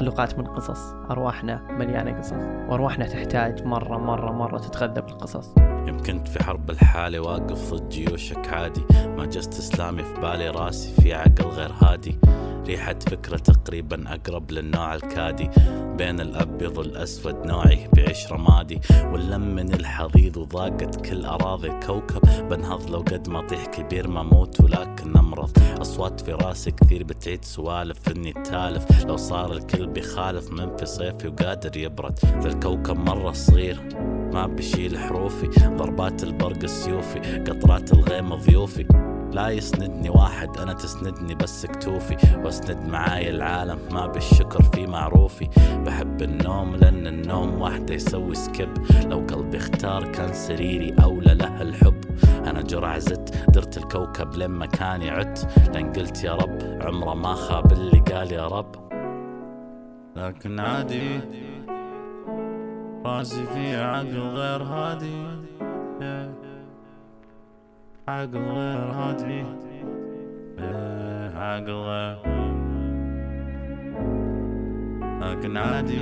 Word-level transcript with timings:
مخلوقات 0.00 0.38
من 0.38 0.46
قصص 0.46 0.94
أرواحنا 1.10 1.62
مليانة 1.70 2.18
قصص 2.18 2.32
وأرواحنا 2.68 3.06
تحتاج 3.06 3.64
مرة 3.64 3.98
مرة 3.98 4.32
مرة 4.32 4.58
تتغذى 4.58 5.00
بالقصص. 5.00 5.54
يوم 5.58 6.02
كنت 6.06 6.28
في 6.28 6.44
حرب 6.44 6.70
الحالة 6.70 7.20
واقف 7.20 7.74
ضد 7.74 7.88
جيوشك 7.88 8.48
عادي 8.48 8.84
ما 9.16 9.26
جست 9.26 9.58
إسلامي 9.58 10.02
في 10.02 10.20
بالي 10.20 10.50
راسي 10.50 11.02
في 11.02 11.14
عقل 11.14 11.44
غير 11.44 11.72
هادي. 11.82 12.18
ريحة 12.70 12.98
فكرة 13.10 13.36
تقريبا 13.36 14.14
أقرب 14.14 14.50
للنوع 14.50 14.94
الكادي 14.94 15.50
بين 15.98 16.20
الأبيض 16.20 16.78
والأسود 16.78 17.46
نوعي 17.46 17.88
بعيش 17.96 18.32
رمادي. 18.32 18.80
واللم 19.12 19.54
من 19.54 19.74
الحضيض 19.74 20.36
وضاقت 20.36 21.06
كل 21.06 21.24
أراضي 21.24 21.68
الكوكب. 21.68 22.48
بنهض 22.48 22.90
لو 22.90 22.98
قد 22.98 23.28
ما 23.28 23.46
طيح 23.46 23.66
كبير 23.66 24.08
ما 24.08 24.22
موت 24.22 24.60
ولكن 24.60 25.16
أمرض. 25.16 25.50
أصوات 25.80 26.20
في 26.20 26.32
راسي 26.32 26.70
كثير 26.70 27.04
بتعيد 27.04 27.44
سوالف 27.44 28.08
إني 28.08 28.32
تالف. 28.32 29.04
لو 29.04 29.16
صار 29.16 29.52
الكل 29.52 29.86
بيخالف 29.86 30.50
من 30.50 30.76
في 30.76 30.86
صيفي 30.86 31.28
وقادر 31.28 31.76
يبرد. 31.76 32.18
في 32.18 32.46
الكوكب 32.46 32.96
مرة 32.96 33.32
صغير 33.32 33.80
ما 34.32 34.46
بشيل 34.46 34.98
حروفي. 34.98 35.46
ضربات 35.76 36.22
البرق 36.22 36.62
السيوفي 36.62 37.18
قطرات 37.18 37.92
الغيم 37.92 38.34
ضيوفي. 38.34 39.09
لا 39.32 39.48
يسندني 39.48 40.10
واحد 40.10 40.58
أنا 40.58 40.72
تسندني 40.72 41.34
بس 41.34 41.66
كتوفي. 41.66 42.16
وأسند 42.44 42.88
معاي 42.88 43.30
العالم 43.30 43.78
ما 43.92 44.06
بالشكر 44.06 44.62
في 44.62 44.86
معروفي. 44.86 45.48
بحب 45.86 46.22
النوم 46.22 46.76
لأن 46.76 47.06
النوم 47.06 47.62
وحده 47.62 47.94
يسوي 47.94 48.34
skip. 48.34 48.74
لو 49.06 49.18
قلبي 49.18 49.56
اختار 49.56 50.12
كان 50.12 50.32
سريري 50.32 50.94
أولى 51.02 51.34
له 51.34 51.62
الحب. 51.62 52.00
أنا 52.46 52.62
جرع 52.62 52.98
زدت 52.98 53.50
درت 53.54 53.76
الكوكب 53.76 54.34
لين 54.34 54.50
مكاني 54.50 55.10
عدت. 55.10 55.48
لأن 55.74 55.92
قلت 55.92 56.24
يا 56.24 56.34
رب 56.34 56.58
عمره 56.80 57.14
ما 57.14 57.34
خاب 57.34 57.72
اللي 57.72 58.00
قال 58.00 58.32
يا 58.32 58.48
رب. 58.48 58.90
لكن 60.16 60.60
عادي 60.60 61.20
راسي 63.04 63.46
في 63.46 63.76
عقل 63.76 64.18
غير 64.18 64.62
هادي. 64.62 65.26
عقل 68.10 68.38
غير 68.38 68.92
هادي 68.92 69.44
عقل 71.36 71.72
غير 71.72 72.18
لكن 75.20 75.56
عادي 75.56 76.00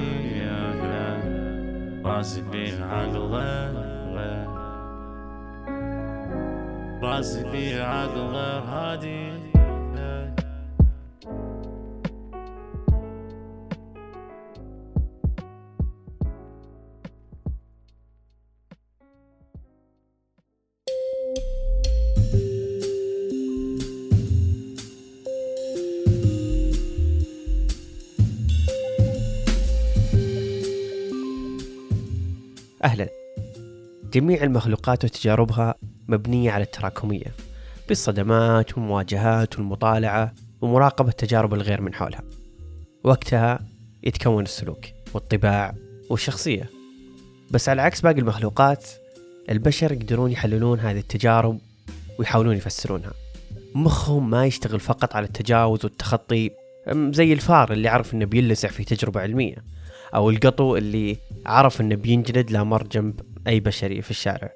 راسي 2.04 2.42
في 2.52 2.82
عقل 2.82 3.18
غير 3.18 3.72
غير 4.16 4.48
راسي 7.02 7.50
في 7.50 7.82
عقل 7.82 8.20
غير 8.20 8.62
هادي 8.62 9.47
جميع 34.18 34.42
المخلوقات 34.42 35.04
وتجاربها 35.04 35.74
مبنية 36.08 36.50
على 36.50 36.64
التراكمية 36.64 37.34
بالصدمات 37.88 38.78
والمواجهات 38.78 39.58
والمطالعة 39.58 40.34
ومراقبة 40.60 41.10
تجارب 41.10 41.54
الغير 41.54 41.80
من 41.80 41.94
حولها. 41.94 42.22
وقتها 43.04 43.58
يتكون 44.02 44.44
السلوك 44.44 44.86
والطباع 45.14 45.74
والشخصية. 46.10 46.70
بس 47.50 47.68
على 47.68 47.82
عكس 47.82 48.00
باقي 48.00 48.18
المخلوقات 48.18 48.86
البشر 49.50 49.92
يقدرون 49.92 50.32
يحللون 50.32 50.80
هذه 50.80 50.98
التجارب 50.98 51.58
ويحاولون 52.18 52.56
يفسرونها. 52.56 53.12
مخهم 53.74 54.30
ما 54.30 54.46
يشتغل 54.46 54.80
فقط 54.80 55.16
على 55.16 55.26
التجاوز 55.26 55.84
والتخطي 55.84 56.50
زي 56.92 57.32
الفار 57.32 57.72
اللي 57.72 57.88
عرف 57.88 58.14
إنه 58.14 58.24
بيلسع 58.24 58.68
في 58.68 58.84
تجربة 58.84 59.20
علمية 59.20 59.56
أو 60.14 60.30
القطو 60.30 60.76
اللي 60.76 61.16
عرف 61.46 61.80
إنه 61.80 61.94
بينجلد 61.94 62.50
لا 62.50 62.64
مر 62.64 62.82
جنب 62.82 63.20
أي 63.46 63.60
بشري 63.60 64.02
في 64.02 64.10
الشارع. 64.10 64.52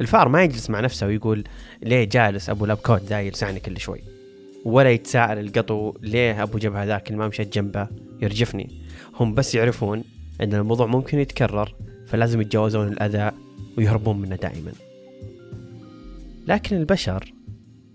الفار 0.00 0.28
ما 0.28 0.42
يجلس 0.42 0.70
مع 0.70 0.80
نفسه 0.80 1.06
ويقول 1.06 1.44
ليه 1.82 2.04
جالس 2.04 2.50
أبو 2.50 2.66
lab 2.66 2.76
coat 2.76 3.02
ذا 3.02 3.20
يلسعني 3.20 3.60
كل 3.60 3.78
شوي. 3.78 4.00
ولا 4.64 4.90
يتساءل 4.90 5.38
القطو 5.38 5.94
ليه 6.02 6.42
أبو 6.42 6.58
جبهة 6.58 6.84
ذاك 6.84 7.06
اللي 7.06 7.18
ما 7.18 7.28
مشيت 7.28 7.54
جنبه 7.54 7.88
يرجفني. 8.22 8.80
هم 9.20 9.34
بس 9.34 9.54
يعرفون 9.54 10.04
إن 10.40 10.54
الموضوع 10.54 10.86
ممكن 10.86 11.18
يتكرر 11.18 11.74
فلازم 12.06 12.40
يتجاوزون 12.40 12.88
الأذى 12.88 13.30
ويهربون 13.78 14.20
منه 14.20 14.36
دائما. 14.36 14.72
لكن 16.46 16.76
البشر 16.76 17.32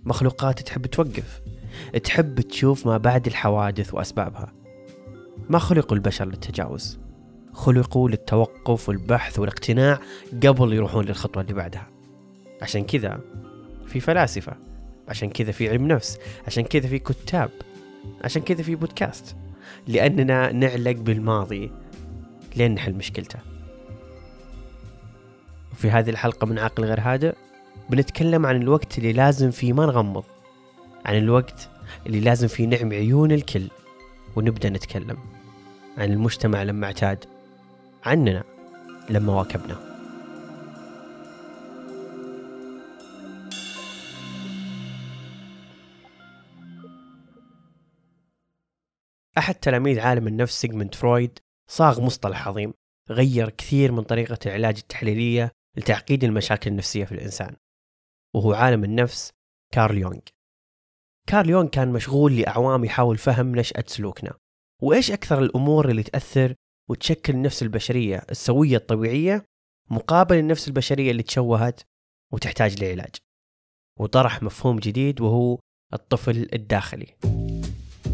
مخلوقات 0.04 0.60
تحب 0.60 0.86
توقف 0.86 1.42
تحب 2.04 2.42
تشوف 2.42 2.88
ما 2.88 2.98
بعد 2.98 3.28
الحوادث 3.28 3.94
وأسبابها. 3.94 4.54
ما 5.50 5.60
خلقوا 5.60 5.98
البشر 5.98 6.26
للتجاوز. 6.26 7.03
خلقوا 7.54 8.10
للتوقف 8.10 8.90
والبحث 8.90 9.40
والاقتناع 9.40 10.00
قبل 10.44 10.74
يروحون 10.74 11.06
للخطوة 11.06 11.44
اللي 11.44 11.54
بعدها. 11.54 11.88
عشان 12.62 12.84
كذا 12.84 13.20
في 13.88 14.00
فلاسفة 14.00 14.54
عشان 15.08 15.30
كذا 15.30 15.52
في 15.52 15.70
علم 15.70 15.88
نفس 15.88 16.20
عشان 16.48 16.64
كذا 16.64 16.88
في 16.88 17.00
كتاب 17.00 17.50
عشان 18.24 18.42
كذا 18.42 18.64
في 18.64 18.76
بودكاست. 18.76 19.36
لأننا 19.88 20.52
نعلق 20.52 20.92
بالماضي 20.92 21.72
لين 22.56 22.74
نحل 22.74 22.94
مشكلته. 22.94 23.40
وفي 25.72 25.90
هذه 25.90 26.10
الحلقة 26.10 26.48
من 26.48 26.60
عقل 26.60 26.86
غير 26.86 27.00
هادئ 27.00 27.34
بنتكلم 27.90 28.46
عن 28.46 28.62
الوقت 28.62 28.98
اللي 28.98 29.14
لازم 29.14 29.52
فيه 29.52 29.74
ما 29.74 29.86
نغمض 29.86 30.24
عن 31.06 31.18
الوقت 31.18 31.70
اللي 32.06 32.20
لازم 32.20 32.48
فيه 32.48 32.68
نعمي 32.68 32.96
عيون 32.96 33.32
الكل 33.32 33.68
ونبدأ 34.36 34.70
نتكلم 34.70 35.18
عن 35.98 36.12
المجتمع 36.12 36.64
لما 36.64 36.88
اعتاد. 36.88 37.26
عننا 38.06 38.44
لما 39.10 39.34
واكبنا. 39.34 39.94
أحد 49.38 49.56
تلاميذ 49.56 50.00
عالم 50.00 50.28
النفس 50.28 50.62
سيغموند 50.62 50.96
فرويد 50.96 51.40
صاغ 51.70 52.02
مصطلح 52.02 52.48
عظيم 52.48 52.74
غير 53.10 53.50
كثير 53.50 53.92
من 53.92 54.04
طريقة 54.04 54.38
العلاج 54.46 54.78
التحليلية 54.78 55.52
لتعقيد 55.78 56.24
المشاكل 56.24 56.72
النفسية 56.72 57.06
في 57.06 57.12
الإنسان 57.12 57.56
وهو 58.36 58.54
عالم 58.54 58.84
النفس 58.84 59.32
كارل 59.74 59.98
يونغ. 59.98 60.20
كارل 61.28 61.50
يونغ 61.50 61.70
كان 61.70 61.94
مشغول 61.94 62.38
لأعوام 62.38 62.86
يحاول 62.86 63.18
فهم 63.18 63.56
نشأة 63.56 63.84
سلوكنا 63.88 64.34
وإيش 64.82 65.12
أكثر 65.12 65.40
الأمور 65.40 65.90
اللي 65.90 66.04
تأثر 66.04 66.56
وتشكل 66.90 67.34
النفس 67.34 67.64
البشرية 67.64 68.22
السوية 68.32 68.78
الطبيعية 68.78 69.46
مقابل 69.90 70.38
النفس 70.38 70.68
البشرية 70.68 71.12
اللي 71.12 71.24
تشوهت 71.24 71.82
وتحتاج 72.34 72.84
لعلاج 72.84 73.16
وطرح 74.00 74.44
مفهوم 74.44 74.80
جديد 74.80 75.22
وهو 75.22 75.60
الطفل 75.94 76.50
الداخلي 76.54 77.08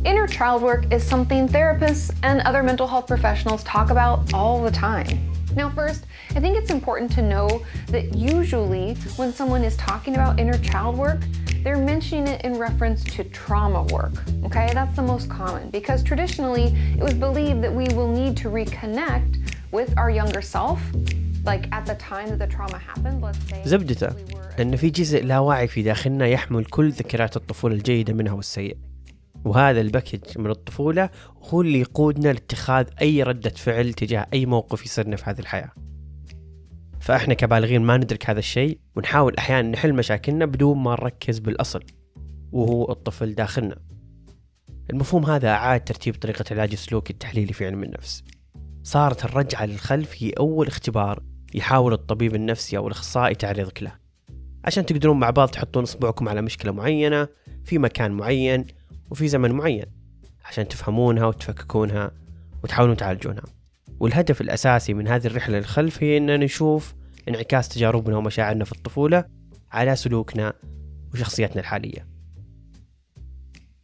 Inner 0.06 0.28
child 0.28 0.62
work 0.62 0.84
is 0.94 1.04
something 1.04 1.48
therapists 1.48 2.10
and 2.24 2.40
other 2.48 2.64
mental 2.64 2.88
health 2.88 3.06
professionals 3.06 3.64
talk 3.66 3.90
about 3.90 4.34
all 4.34 4.64
the 4.64 4.72
time. 4.72 5.08
Now, 5.58 5.70
first, 5.70 6.06
I 6.38 6.40
think 6.40 6.58
it's 6.58 6.72
important 6.72 7.12
to 7.18 7.22
know 7.22 7.48
that 7.88 8.16
usually 8.16 8.96
when 9.18 9.34
someone 9.34 9.64
is 9.70 9.76
talking 9.76 10.14
about 10.16 10.40
inner 10.40 10.58
child 10.60 10.98
work, 10.98 11.20
they're 11.63 11.85
mentioning 11.93 12.27
it 12.29 12.41
in 12.45 12.59
reference 12.59 13.03
to 13.17 13.25
trauma 13.25 13.83
work. 13.85 14.15
Okay, 14.45 14.71
that's 14.75 14.95
the 14.97 15.03
most 15.13 15.29
common 15.31 15.71
because 15.71 16.03
traditionally 16.03 16.67
it 16.99 17.03
was 17.03 17.15
believed 17.15 17.63
that 17.65 17.73
we 17.81 17.87
will 17.97 18.13
need 18.21 18.37
to 18.43 18.51
reconnect 18.51 19.33
with 19.73 19.91
our 19.97 20.11
younger 20.11 20.43
self. 20.43 20.81
Like 21.45 21.65
at 21.73 21.85
the 21.87 21.97
time 21.97 22.29
that 22.31 22.39
the 22.39 22.47
trauma 22.47 22.79
happened, 22.79 23.23
let's 23.23 23.39
say. 23.51 23.63
زبدته 23.65 24.09
أن 24.61 24.77
في 24.77 24.91
جزء 24.91 25.25
لا 25.25 25.39
واعي 25.39 25.69
في 25.69 25.83
داخلنا 25.83 26.27
يحمل 26.27 26.65
كل 26.65 26.91
ذكريات 26.91 27.37
الطفولة 27.37 27.75
الجيدة 27.75 28.13
منها 28.13 28.33
والسيئة 28.33 28.77
وهذا 29.45 29.81
الباكج 29.81 30.39
من 30.39 30.51
الطفولة 30.51 31.11
هو 31.43 31.61
اللي 31.61 31.81
يقودنا 31.81 32.33
لاتخاذ 32.33 32.87
أي 33.03 33.23
ردة 33.23 33.51
فعل 33.51 33.93
تجاه 33.93 34.27
أي 34.33 34.47
موقف 34.47 34.85
يصيرنا 34.85 35.17
في 35.17 35.31
هذه 35.31 35.39
الحياة 35.39 35.71
فإحنا 37.00 37.34
كبالغين 37.34 37.82
ما 37.82 37.98
ندرك 37.98 38.30
هذا 38.30 38.40
الشيء 38.40 38.80
ونحاول 38.96 39.36
أحيانا 39.38 39.70
نحل 39.70 39.94
مشاكلنا 39.94 40.46
بدون 40.46 40.78
ما 40.78 40.92
نركز 40.92 41.40
بالأصل 41.40 41.84
وهو 42.52 42.92
الطفل 42.92 43.36
داخلنا. 43.36 43.76
المفهوم 44.90 45.26
هذا 45.26 45.50
أعاد 45.50 45.84
ترتيب 45.84 46.16
طريقة 46.16 46.46
علاج 46.52 46.72
السلوك 46.72 47.10
التحليلي 47.10 47.54
في 47.54 47.66
علم 47.66 47.84
النفس. 47.84 48.24
صارت 48.84 49.26
الرجعة 49.26 49.66
للخلف 49.66 50.24
هي 50.24 50.30
أول 50.30 50.68
اختبار 50.68 51.24
يحاول 51.54 51.94
الطبيب 51.94 52.36
النفسي 52.36 52.78
أو 52.78 52.88
الأخصائي 52.88 53.36
تعريضك 53.36 53.84
له. 53.84 53.92
عشان 54.66 54.86
تقدرون 54.86 55.20
مع 55.20 55.30
بعض 55.30 55.50
تحطون 55.50 55.84
إصبعكم 55.84 56.30
على 56.30 56.42
مشكلة 56.42 56.72
معينة 56.72 57.28
في 57.66 57.78
مكان 57.78 58.12
معين 58.12 58.66
وفي 59.12 59.28
زمن 59.28 59.52
معين 59.52 59.86
عشان 60.46 60.68
تفهمونها 60.68 61.26
وتفككونها 61.26 62.12
وتحاولون 62.64 62.98
تعالجونها. 62.98 63.44
والهدف 64.00 64.42
الأساسي 64.42 64.94
من 64.94 65.08
هذه 65.08 65.28
الرحلة 65.28 65.58
للخلف 65.58 66.04
هي 66.04 66.18
أننا 66.18 66.38
نشوف 66.38 66.96
انعكاس 67.28 67.70
تجاربنا 67.70 68.18
ومشاعرنا 68.18 68.66
في 68.66 68.72
الطفولة 68.72 69.26
على 69.72 69.96
سلوكنا 69.96 70.54
وشخصيتنا 71.14 71.60
الحالية. 71.62 72.08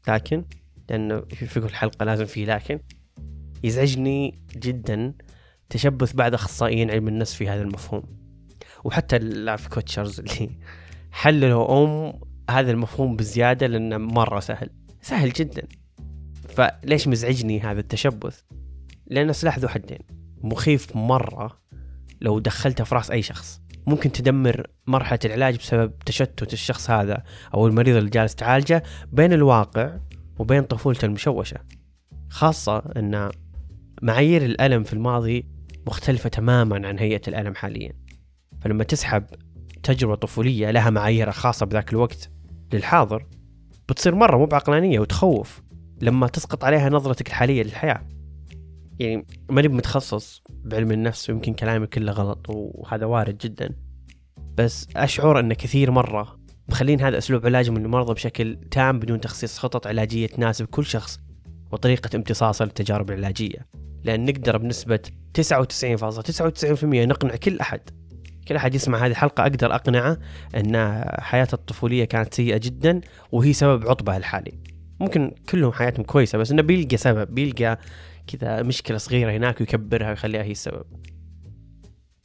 لكن 0.08 0.46
لأنه 0.90 1.22
في 1.22 1.60
كل 1.60 1.76
حلقة 1.76 2.04
لازم 2.06 2.26
في 2.26 2.46
لكن 2.46 2.80
يزعجني 3.64 4.40
جدا 4.58 5.14
تشبث 5.70 6.14
بعض 6.14 6.34
أخصائيين 6.34 6.92
علم 6.92 7.08
النفس 7.08 7.34
في 7.34 7.50
هذا 7.50 7.62
المفهوم. 7.62 8.04
وحتى 8.84 9.16
ال 9.16 9.26
life 9.26 9.68
coachers 9.68 10.20
اللي 10.20 10.50
حللوا 11.12 11.84
أم 11.84 12.20
هذا 12.50 12.72
المفهوم 12.72 13.16
بزيادة 13.16 13.68
لأنه 13.68 13.98
مرة 13.98 14.40
سهل. 14.40 14.70
سهل 15.02 15.34
جدا. 15.34 15.68
فليش 16.50 17.08
مزعجني 17.08 17.60
هذا 17.60 17.80
التشبث؟ 17.80 18.42
لأنه 19.08 19.32
سلاح 19.32 19.60
ذو 19.60 19.68
حدين. 19.68 20.00
مخيف 20.44 20.96
مرة 20.96 21.60
لو 22.22 22.40
دخلته 22.40 22.84
في 22.84 22.96
رأس 22.96 23.12
أي 23.12 23.22
شخص. 23.22 23.62
ممكن 23.88 24.12
تدمر 24.12 24.68
مرحلة 24.88 25.20
العلاج 25.26 25.58
بسبب 25.58 26.00
تشتت 26.06 26.54
الشخص 26.54 26.90
هذا 26.90 27.24
أو 27.54 27.68
المريض 27.68 27.96
اللي 27.96 28.10
جالس 28.10 28.36
تعالجه 28.36 28.84
بين 29.12 29.34
الواقع 29.34 29.98
وبين 30.40 30.64
طفولته 30.64 31.06
المشوشة. 31.06 31.58
خاصة 32.30 32.78
أن 32.78 33.32
معايير 34.02 34.46
الألم 34.46 34.84
في 34.84 34.94
الماضي 34.94 35.46
مختلفة 35.88 36.30
تماما 36.30 36.88
عن 36.88 37.00
هيئة 37.00 37.22
الألم 37.28 37.56
حاليا. 37.56 37.94
فلما 38.62 38.84
تسحب 38.84 39.26
تجربة 39.84 40.16
طفولية 40.16 40.72
لها 40.72 40.90
معاييرها 40.90 41.32
خاصة 41.32 41.66
بذاك 41.66 41.94
الوقت 41.94 42.30
للحاضر 42.74 43.26
بتصير 43.90 44.16
مرة 44.16 44.38
مو 44.38 44.46
بعقلانية 44.46 45.00
وتخوف 45.00 45.62
لما 46.02 46.28
تسقط 46.28 46.64
عليها 46.64 46.90
نظرتك 46.90 47.28
الحالية 47.28 47.64
للحياة. 47.64 48.15
يعني 49.00 49.26
ماني 49.50 49.68
متخصص 49.68 50.44
بعلم 50.50 50.92
النفس 50.92 51.30
ويمكن 51.30 51.54
كلامي 51.54 51.88
كله 51.88 52.12
غلط 52.12 52.46
وهذا 52.50 53.06
وارد 53.06 53.38
جدا. 53.38 53.70
بس 54.58 54.88
أشعر 54.96 55.40
أن 55.40 55.54
كثير 55.54 55.92
مرة 55.92 56.40
مخلين 56.70 57.02
هذا 57.02 57.18
أسلوب 57.18 57.46
علاجهم 57.46 57.78
للمرضى 57.78 58.14
بشكل 58.14 58.58
تام 58.72 59.00
بدون 59.00 59.22
تخصيص 59.22 59.58
خطط 59.58 59.88
علاجية 59.88 60.28
تناسب 60.28 60.66
كل 60.66 60.86
شخص 60.86 61.20
وطريقة 61.72 62.16
امتصاصه 62.16 62.66
للتجارب 62.66 63.12
العلاجية. 63.12 63.68
لأن 64.04 64.26
نقدر 64.26 64.58
بنسبة 64.58 65.00
99.99% 65.34 66.84
نقنع 66.84 67.36
كل 67.36 67.60
أحد. 67.60 67.82
كل 68.48 68.56
أحد 68.56 68.76
يسمع 68.76 68.98
هذه 68.98 69.12
الحلقة 69.12 69.42
أقدر 69.42 69.76
أقنعه 69.76 70.18
أن 70.56 71.04
حياته 71.20 71.56
الطفولية 71.56 72.06
كانت 72.06 72.34
سيئة 72.34 72.58
جدا 72.58 73.02
وهي 73.32 73.54
سبب 73.54 73.88
عطبه 73.88 74.18
الحالي. 74.18 74.65
ممكن 75.00 75.32
كلهم 75.50 75.72
حياتهم 75.72 76.06
كويسة 76.06 76.38
بس 76.38 76.52
إنه 76.52 76.62
بيلقى 76.62 76.98
سبب 76.98 77.36
بيلقى 77.36 77.80
كذا 78.28 78.62
مشكلة 78.62 78.98
صغيرة 78.98 79.32
هناك 79.32 79.62
ويكبرها 79.62 80.10
ويخليها 80.10 80.44
هي 80.44 80.52
السبب. 80.52 80.86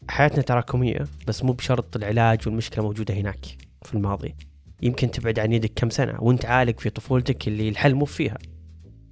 حياتنا 0.08 0.42
تراكمية 0.42 1.06
بس 1.26 1.44
مو 1.44 1.52
بشرط 1.52 1.96
العلاج 1.96 2.38
والمشكلة 2.46 2.84
موجودة 2.84 3.14
هناك 3.14 3.46
في 3.82 3.94
الماضي. 3.94 4.34
يمكن 4.82 5.10
تبعد 5.10 5.38
عن 5.38 5.52
يدك 5.52 5.72
كم 5.76 5.90
سنة 5.90 6.16
وأنت 6.20 6.44
عالق 6.44 6.80
في 6.80 6.90
طفولتك 6.90 7.48
اللي 7.48 7.68
الحل 7.68 7.94
مو 7.94 8.04
فيها. 8.04 8.38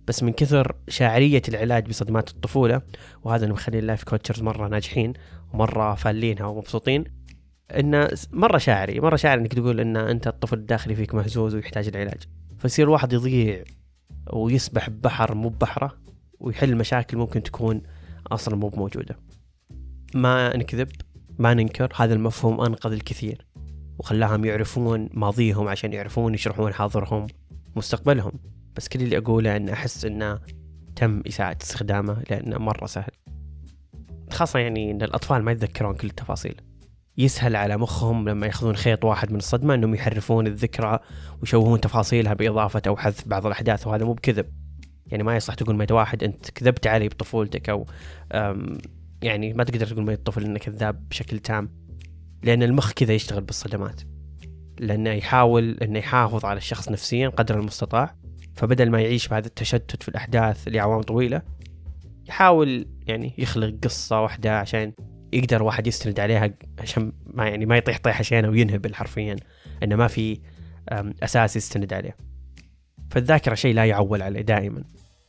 بس 0.07 0.23
من 0.23 0.33
كثر 0.33 0.77
شاعرية 0.89 1.43
العلاج 1.49 1.89
بصدمات 1.89 2.31
الطفولة 2.31 2.83
وهذا 3.25 3.45
اللي 3.45 3.55
مخلي 3.55 3.79
ال 3.79 3.84
life 3.84 4.05
coachers 4.05 4.43
مرة 4.43 4.69
ناجحين 4.69 5.13
ومرة 5.53 5.95
فالينها 5.95 6.47
ومبسوطين 6.47 7.05
إنه 7.71 8.09
مرة 8.33 8.59
شاعري 8.59 9.01
مرة 9.01 9.17
شاعري 9.17 9.41
إنك 9.41 9.55
تقول 9.55 9.81
إن 9.81 9.97
أنت 9.97 10.27
الطفل 10.27 10.59
الداخلي 10.59 10.95
فيك 10.95 11.15
مهزوز 11.15 11.55
ويحتاج 11.55 11.89
العلاج. 11.89 12.23
فيصير 12.59 12.85
الواحد 12.85 13.13
يضيع 13.13 13.65
ويسبح 14.33 14.91
ببحر 14.91 15.35
مو 15.35 15.49
ببحره 15.49 15.99
ويحل 16.41 16.77
مشاكل 16.77 17.17
ممكن 17.17 17.43
تكون 17.43 17.83
أصلا 18.33 18.57
مو 18.57 18.73
موجوده 18.77 19.19
ما 20.15 20.57
نكذب 20.57 20.89
ما 21.39 21.55
ننكر 21.55 21.93
هذا 21.97 22.15
المفهوم 22.15 22.61
أنقذ 22.61 22.93
الكثير. 22.93 23.47
وخلاهم 23.99 24.45
يعرفون 24.45 25.09
ماضيهم 25.13 25.69
عشان 25.69 25.93
يعرفون 25.93 26.35
يشرحون 26.35 26.75
حاضرهم 26.75 27.27
مستقبلهم. 27.77 28.33
بس 28.77 28.89
كل 28.89 29.03
اللي 29.03 29.19
أقوله 29.19 29.57
أن 29.57 29.69
أحس 29.69 30.05
أنه 30.05 30.41
تم 30.97 31.23
إساءة 31.27 31.57
استخدامه 31.63 32.23
لأنه 32.31 32.59
مرة 32.59 32.87
سهل. 32.87 33.13
خاصة 34.33 34.59
يعني 34.59 34.91
أن 34.91 35.03
الأطفال 35.03 35.43
ما 35.43 35.53
يتذكرون 35.53 35.95
كل 35.95 36.09
التفاصيل. 36.09 36.61
يسهل 37.19 37.56
على 37.56 37.76
مخهم 37.76 38.29
لما 38.29 38.47
ياخذون 38.47 38.76
خيط 38.76 39.05
واحد 39.05 39.31
من 39.32 39.38
الصدمة 39.38 39.75
أنهم 39.75 39.94
يحرفون 39.94 40.47
الذكرى 40.47 40.99
ويشوهون 41.41 41.81
تفاصيلها 41.81 42.35
بإضافة 42.35 42.82
أو 42.87 42.97
حذف 42.97 43.29
بعض 43.29 43.47
الأحداث 43.47 43.87
وهذا 43.87 44.05
مو 44.05 44.12
بكذب. 44.12 44.47
يعني 45.06 45.23
ما 45.23 45.37
يصح 45.37 45.55
تقول 45.55 45.76
ميت 45.76 45.93
واحد 45.93 46.25
أنت 46.25 46.50
كذبت 46.50 46.87
علي 46.87 47.09
بطفولتك 47.09 47.69
أو 47.69 47.87
يعني 49.23 49.53
ما 49.53 49.65
تقدر 49.65 49.87
تقول 49.87 50.05
ميت 50.05 50.26
طفل 50.26 50.44
أنه 50.44 50.59
كذاب 50.59 51.09
بشكل 51.09 51.38
تام. 51.38 51.70
لأن 52.43 52.62
المخ 52.62 52.93
كذا 52.93 53.12
يشتغل 53.12 53.41
بالصدمات. 53.41 54.00
لأنه 54.81 55.11
يحاول 55.11 55.79
أنه 55.82 55.99
يحافظ 55.99 56.44
على 56.44 56.56
الشخص 56.56 56.88
نفسيا 56.88 57.29
قدر 57.29 57.59
المستطاع. 57.59 58.14
فبدل 58.55 58.91
ما 58.91 59.00
يعيش 59.00 59.29
بهذا 59.29 59.47
التشتت 59.47 60.03
في 60.03 60.09
الأحداث 60.09 60.69
لأعوام 60.69 61.03
طويلة 61.03 61.43
يحاول 62.29 62.87
يعني 63.06 63.35
يخلق 63.38 63.75
قصة 63.85 64.21
واحدة 64.21 64.59
عشان 64.59 64.93
يقدر 65.33 65.63
واحد 65.63 65.87
يستند 65.87 66.21
عليها 66.21 66.51
عشان 66.79 67.13
ما 67.27 67.49
يعني 67.49 67.67
ما 67.67 67.77
يطيح 67.77 67.99
طيحة 67.99 68.23
شينة 68.23 68.49
وينهبل 68.49 68.95
حرفيا 68.95 69.37
إنه 69.83 69.97
ما 69.97 70.07
في 70.07 70.41
أساس 71.23 71.57
يستند 71.57 71.93
عليه. 71.93 72.17
فالذاكرة 73.11 73.55
شيء 73.55 73.75
لا 73.75 73.85
يعول 73.85 74.23
عليه 74.23 74.41
دائما. 74.41 74.85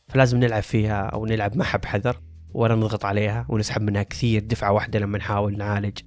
فلازم 0.08 0.38
نلعب 0.38 0.62
فيها 0.62 1.02
أو 1.02 1.26
نلعب 1.26 1.56
معها 1.56 1.76
بحذر 1.76 2.20
ولا 2.54 2.74
نضغط 2.74 3.04
عليها 3.04 3.46
ونسحب 3.48 3.82
منها 3.82 4.02
كثير 4.02 4.42
دفعة 4.42 4.72
واحدة 4.72 4.98
لما 4.98 5.18
نحاول 5.18 5.58
نعالج 5.58 5.98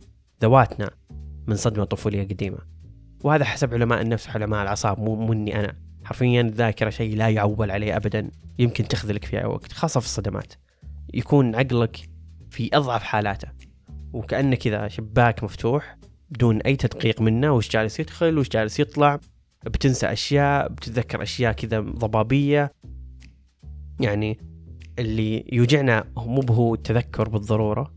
ذواتنا 0.41 0.91
من 1.47 1.55
صدمة 1.55 1.83
طفولية 1.83 2.23
قديمة. 2.23 2.57
وهذا 3.23 3.45
حسب 3.45 3.73
علماء 3.73 4.01
النفس 4.01 4.29
وعلماء 4.29 4.61
الأعصاب 4.61 4.99
مو 4.99 5.27
مني 5.27 5.59
أنا. 5.59 5.75
حرفيا 6.03 6.41
الذاكرة 6.41 6.89
شيء 6.89 7.17
لا 7.17 7.29
يعول 7.29 7.71
عليه 7.71 7.95
أبدا 7.97 8.31
يمكن 8.59 8.87
تخذلك 8.87 9.25
في 9.25 9.39
أي 9.39 9.45
وقت 9.45 9.71
خاصة 9.71 9.99
في 9.99 10.05
الصدمات. 10.05 10.53
يكون 11.13 11.55
عقلك 11.55 12.09
في 12.49 12.69
أضعف 12.73 13.03
حالاته. 13.03 13.47
وكأنه 14.13 14.55
كذا 14.55 14.87
شباك 14.87 15.43
مفتوح 15.43 15.97
بدون 16.29 16.61
أي 16.61 16.75
تدقيق 16.75 17.21
منه 17.21 17.51
وش 17.51 17.69
جالس 17.69 17.99
يدخل 17.99 18.37
وش 18.37 18.49
جالس 18.49 18.79
يطلع. 18.79 19.19
بتنسى 19.65 20.11
أشياء 20.11 20.67
بتتذكر 20.67 21.23
أشياء 21.23 21.53
كذا 21.53 21.79
ضبابية. 21.79 22.73
يعني 23.99 24.39
اللي 24.99 25.45
يوجعنا 25.51 26.03
مو 26.17 26.41
بهو 26.41 26.73
التذكر 26.73 27.29
بالضرورة 27.29 27.93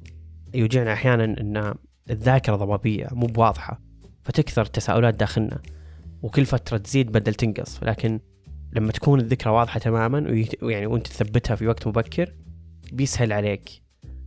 يوجعنا 0.54 0.92
أحيانا 0.92 1.25
أن 1.25 1.75
الذاكرة 2.11 2.56
ضبابية 2.56 3.08
مو 3.12 3.26
بواضحة 3.26 3.80
فتكثر 4.23 4.62
التساؤلات 4.62 5.14
داخلنا. 5.14 5.62
وكل 6.23 6.46
فترة 6.46 6.76
تزيد 6.76 7.12
بدل 7.12 7.35
تنقص 7.35 7.82
لكن 7.82 8.20
لما 8.73 8.92
تكون 8.92 9.20
الذكرى 9.20 9.52
واضحة 9.52 9.80
تماما 9.80 10.46
ويعني 10.62 10.87
وأنت 10.87 11.06
تثبتها 11.06 11.56
في 11.56 11.66
وقت 11.66 11.87
مبكر 11.87 12.35
بيسهل 12.92 13.32
عليك 13.32 13.82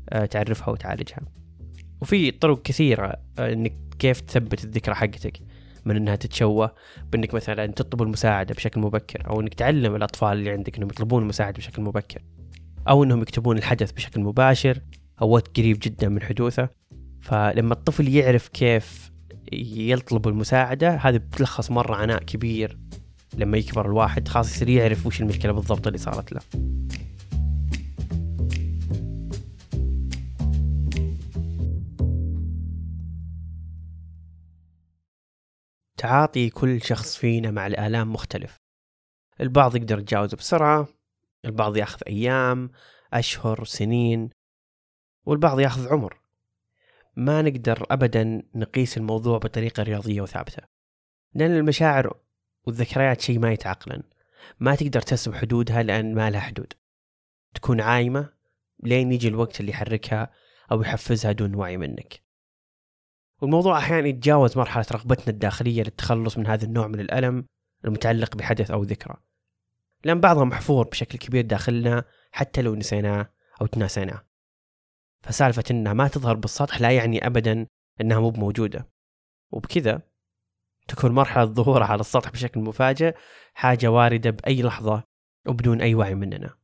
آه، 0.10 0.26
تعرفها 0.26 0.70
وتعالجها. 0.70 1.39
وفي 2.02 2.32
طرق 2.32 2.62
كثيرة 2.62 3.14
آه، 3.40 3.54
إنك 3.54 3.74
كيف 4.00 4.22
تثبت 4.22 4.64
الذكرى 4.64 4.96
حقتك. 4.96 5.40
من 5.86 5.96
إنها 5.96 6.16
تتشوه 6.16 6.72
بإنك 7.12 7.34
مثلا 7.34 7.66
تطلب 7.66 8.02
المساعدة 8.02 8.56
بشكل 8.56 8.82
مبكر 8.82 9.30
أو 9.30 9.42
إنك 9.42 9.54
تعلم 9.54 9.96
الأطفال 9.96 10.38
اللي 10.38 10.50
عندك 10.50 10.78
إنهم 10.78 10.90
يطلبون 10.90 11.24
المساعدة 11.24 11.58
بشكل 11.58 11.82
مبكر. 11.82 12.22
أو 12.90 13.04
إنهم 13.04 13.22
يكتبون 13.22 13.58
الحدث 13.58 13.92
بشكل 13.92 14.22
مباشر 14.22 14.82
أو 15.22 15.30
وقت 15.30 15.58
قريب 15.58 15.78
جدا 15.82 16.10
من 16.10 16.22
حدوثه. 16.22 16.70
فلما 17.22 17.74
الطفل 17.74 18.08
يعرف 18.08 18.48
كيف 18.48 19.12
يطلب 19.52 20.28
المساعدة 20.28 20.96
هذه 20.96 21.18
بتلخص 21.18 21.72
مرة 21.72 21.96
عناء 21.96 22.24
كبير. 22.24 22.78
لما 23.38 23.58
يكبر 23.58 23.86
الواحد 23.86 24.28
خلاص 24.28 24.56
يصير 24.56 24.70
يعرف 24.70 25.06
وش 25.06 25.22
المشكلة 25.22 25.52
بالضبط 25.52 25.88
اللي 25.88 26.00
صارت 26.00 26.32
له. 26.32 26.42
تعاطي 36.00 36.50
كل 36.50 36.82
شخص 36.82 37.18
فينا 37.18 37.52
مع 37.52 37.68
الآلام 37.68 38.14
مختلف. 38.14 38.58
البعض 39.42 39.76
يقدر 39.76 40.00
يتجاوزه 40.00 40.38
بسرعة 40.38 40.88
البعض 41.46 41.78
ياخذ 41.78 42.00
أيام 42.08 42.72
أشهر 43.14 43.64
سنين 43.64 44.30
والبعض 45.26 45.60
ياخذ 45.60 45.88
عمر. 45.88 46.22
ما 47.16 47.42
نقدر 47.42 47.86
ابدا 47.92 48.44
نقيس 48.56 48.98
الموضوع 48.98 49.38
بطريقة 49.38 49.84
رياضية 49.84 50.22
وثابتة. 50.22 50.64
لأن 51.34 51.52
المشاعر 51.52 52.20
والذكريات 52.68 53.22
شيء 53.22 53.40
ما 53.40 53.52
يتعقلن. 53.52 54.04
ما 54.60 54.76
تقدر 54.76 55.02
ترسم 55.02 55.34
حدودها 55.34 55.84
لأن 55.84 56.16
ما 56.16 56.30
لها 56.30 56.40
حدود. 56.40 56.74
تكون 57.54 57.82
عايمة 57.82 58.34
لين 58.84 59.12
يجي 59.12 59.28
الوقت 59.28 59.60
اللي 59.60 59.72
يحركها 59.72 60.34
أو 60.72 60.82
يحفزها 60.82 61.32
دون 61.32 61.56
وعي 61.56 61.78
منك. 61.78 62.29
والموضوع 63.42 63.78
أحيانا 63.78 64.08
يتجاوز 64.08 64.58
مرحلة 64.58 64.86
رغبتنا 64.92 65.28
الداخلية 65.28 65.84
للتخلص 65.84 66.38
من 66.38 66.48
هذا 66.48 66.66
النوع 66.66 66.88
من 66.88 67.00
الألم 67.00 67.46
المتعلق 67.86 68.36
بحدث 68.36 68.72
أو 68.72 68.84
ذكرى. 68.84 69.16
لأن 70.04 70.20
بعضها 70.20 70.44
محفور 70.44 70.88
بشكل 70.88 71.18
كبير 71.18 71.46
داخلنا 71.46 72.04
حتى 72.32 72.62
لو 72.62 72.76
نسيناه 72.76 73.30
أو 73.62 73.66
تناسيناه. 73.66 74.26
فسالفة 75.22 75.64
إنها 75.72 75.94
ما 75.94 76.08
تظهر 76.08 76.36
بالسطح 76.36 76.82
لا 76.82 76.92
يعني 76.92 77.28
أبدا 77.28 77.68
إنها 78.02 78.20
مو 78.20 78.30
موجودة 78.32 78.90
وبكذا 79.52 80.02
تكون 80.88 81.12
مرحلة 81.12 81.46
ظهورها 81.46 81.88
على 81.88 82.00
السطح 82.00 82.32
بشكل 82.32 82.60
مفاجئ 82.60 83.16
حاجة 83.54 83.88
واردة 83.88 84.30
بأي 84.30 84.62
لحظة 84.62 85.04
وبدون 85.48 85.82
أي 85.82 85.96
وعي 85.96 86.16
مننا. 86.16 86.59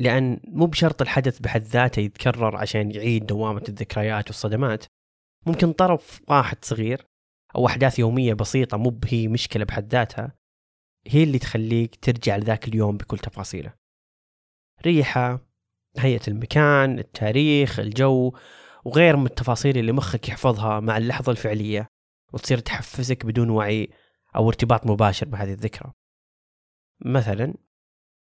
لأن 0.00 0.40
مو 0.44 0.66
بشرط 0.66 1.02
الحدث 1.02 1.38
بحد 1.38 1.62
ذاته 1.62 2.00
يتكرر 2.00 2.56
عشان 2.56 2.90
يعيد 2.90 3.26
دوامة 3.26 3.62
الذكريات 3.68 4.26
والصدمات. 4.26 4.84
ممكن 5.46 5.72
طرف 5.72 6.20
واحد 6.28 6.64
صغير 6.64 7.06
أو 7.56 7.66
أحداث 7.66 7.98
يومية 7.98 8.34
بسيطة 8.34 8.76
مو 8.76 9.00
هي 9.04 9.28
مشكلة 9.28 9.64
بحد 9.64 9.92
ذاتها 9.92 10.32
هي 11.06 11.22
اللي 11.22 11.38
تخليك 11.38 11.96
ترجع 11.96 12.36
لذاك 12.36 12.68
اليوم 12.68 12.96
بكل 12.96 13.18
تفاصيله. 13.18 13.74
ريحة 14.86 15.40
هيئة 15.98 16.20
المكان 16.28 16.98
التاريخ 16.98 17.78
الجو 17.78 18.32
وغير 18.84 19.16
من 19.16 19.26
التفاصيل 19.26 19.78
اللي 19.78 19.92
مخك 19.92 20.28
يحفظها 20.28 20.80
مع 20.80 20.96
اللحظة 20.96 21.32
الفعلية 21.32 21.88
وتصير 22.32 22.58
تحفزك 22.58 23.26
بدون 23.26 23.50
وعي 23.50 23.88
أو 24.36 24.48
ارتباط 24.48 24.86
مباشر 24.86 25.28
بهذه 25.28 25.52
الذكرى. 25.52 25.92
مثلا 27.04 27.54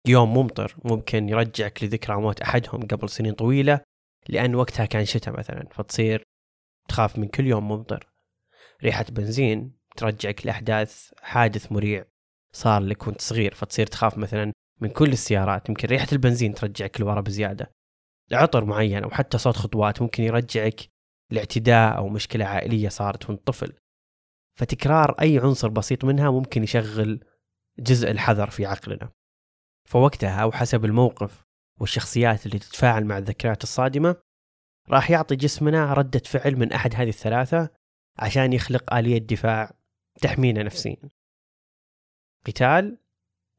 يوم 0.09 0.35
ممطر 0.35 0.77
ممكن 0.85 1.29
يرجعك 1.29 1.85
لذكرى 1.85 2.17
موت 2.17 2.43
أحدهم 2.43 2.87
قبل 2.87 3.09
سنين 3.09 3.35
طويلة 3.35 3.81
لأن 4.29 4.55
وقتها 4.55 4.87
كان 4.87 5.05
شتاء 5.05 5.39
مثلا 5.39 5.69
فتصير 5.71 6.23
تخاف 6.89 7.19
من 7.19 7.29
كل 7.29 7.47
يوم 7.47 7.69
ممطر. 7.69 8.09
ريحة 8.83 9.05
بنزين 9.11 9.77
ترجعك 9.97 10.47
لأحداث 10.47 11.11
حادث 11.23 11.73
مريع 11.73 12.05
صار 12.53 12.83
لك 12.83 13.07
وأنت 13.07 13.21
صغير 13.21 13.55
فتصير 13.55 13.87
تخاف 13.87 14.19
مثلا 14.19 14.53
من 14.81 14.89
كل 14.89 15.13
السيارات. 15.13 15.69
يمكن 15.69 15.89
ريحة 15.89 16.09
البنزين 16.13 16.55
ترجعك 16.55 17.01
لورا 17.01 17.21
بزيادة. 17.21 17.71
عطر 18.33 18.65
معين 18.65 19.05
أو 19.05 19.11
حتى 19.11 19.39
صوت 19.39 19.57
خطوات 19.57 20.03
ممكن 20.03 20.23
يرجعك 20.23 20.81
لاعتداء 21.31 21.97
أو 21.97 22.09
مشكلة 22.09 22.45
عائلية 22.45 22.89
صارت 22.89 23.31
وأنت 23.31 23.47
طفل. 23.47 23.73
فتكرار 24.59 25.17
أي 25.21 25.39
عنصر 25.39 25.69
بسيط 25.69 26.05
منها 26.05 26.31
ممكن 26.31 26.63
يشغل 26.63 27.25
جزء 27.79 28.11
الحذر 28.11 28.51
في 28.51 28.67
عقلنا. 28.67 29.11
فوقتها 29.85 30.43
أو 30.43 30.53
حسب 30.53 30.85
الموقف 30.85 31.45
والشخصيات 31.81 32.47
اللي 32.47 32.59
تتفاعل 32.59 33.05
مع 33.05 33.19
الذكريات 33.19 33.63
الصادمة 33.63 34.17
راح 34.91 35.11
يعطي 35.11 35.37
جسمنا 35.37 35.93
ردة 35.93 36.23
فعل 36.27 36.57
من 36.57 36.73
أحد 36.73 36.95
هذه 36.95 37.09
الثلاثة 37.09 37.69
عشان 38.19 38.53
يخلق 38.53 38.95
آلية 38.95 39.19
دفاع 39.19 39.75
تحمينا 40.21 40.63
نفسيا. 40.63 41.09
قتال 42.47 42.99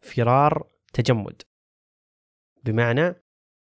فرار 0.02 0.70
تجمد. 0.94 1.42
بمعنى 2.64 3.16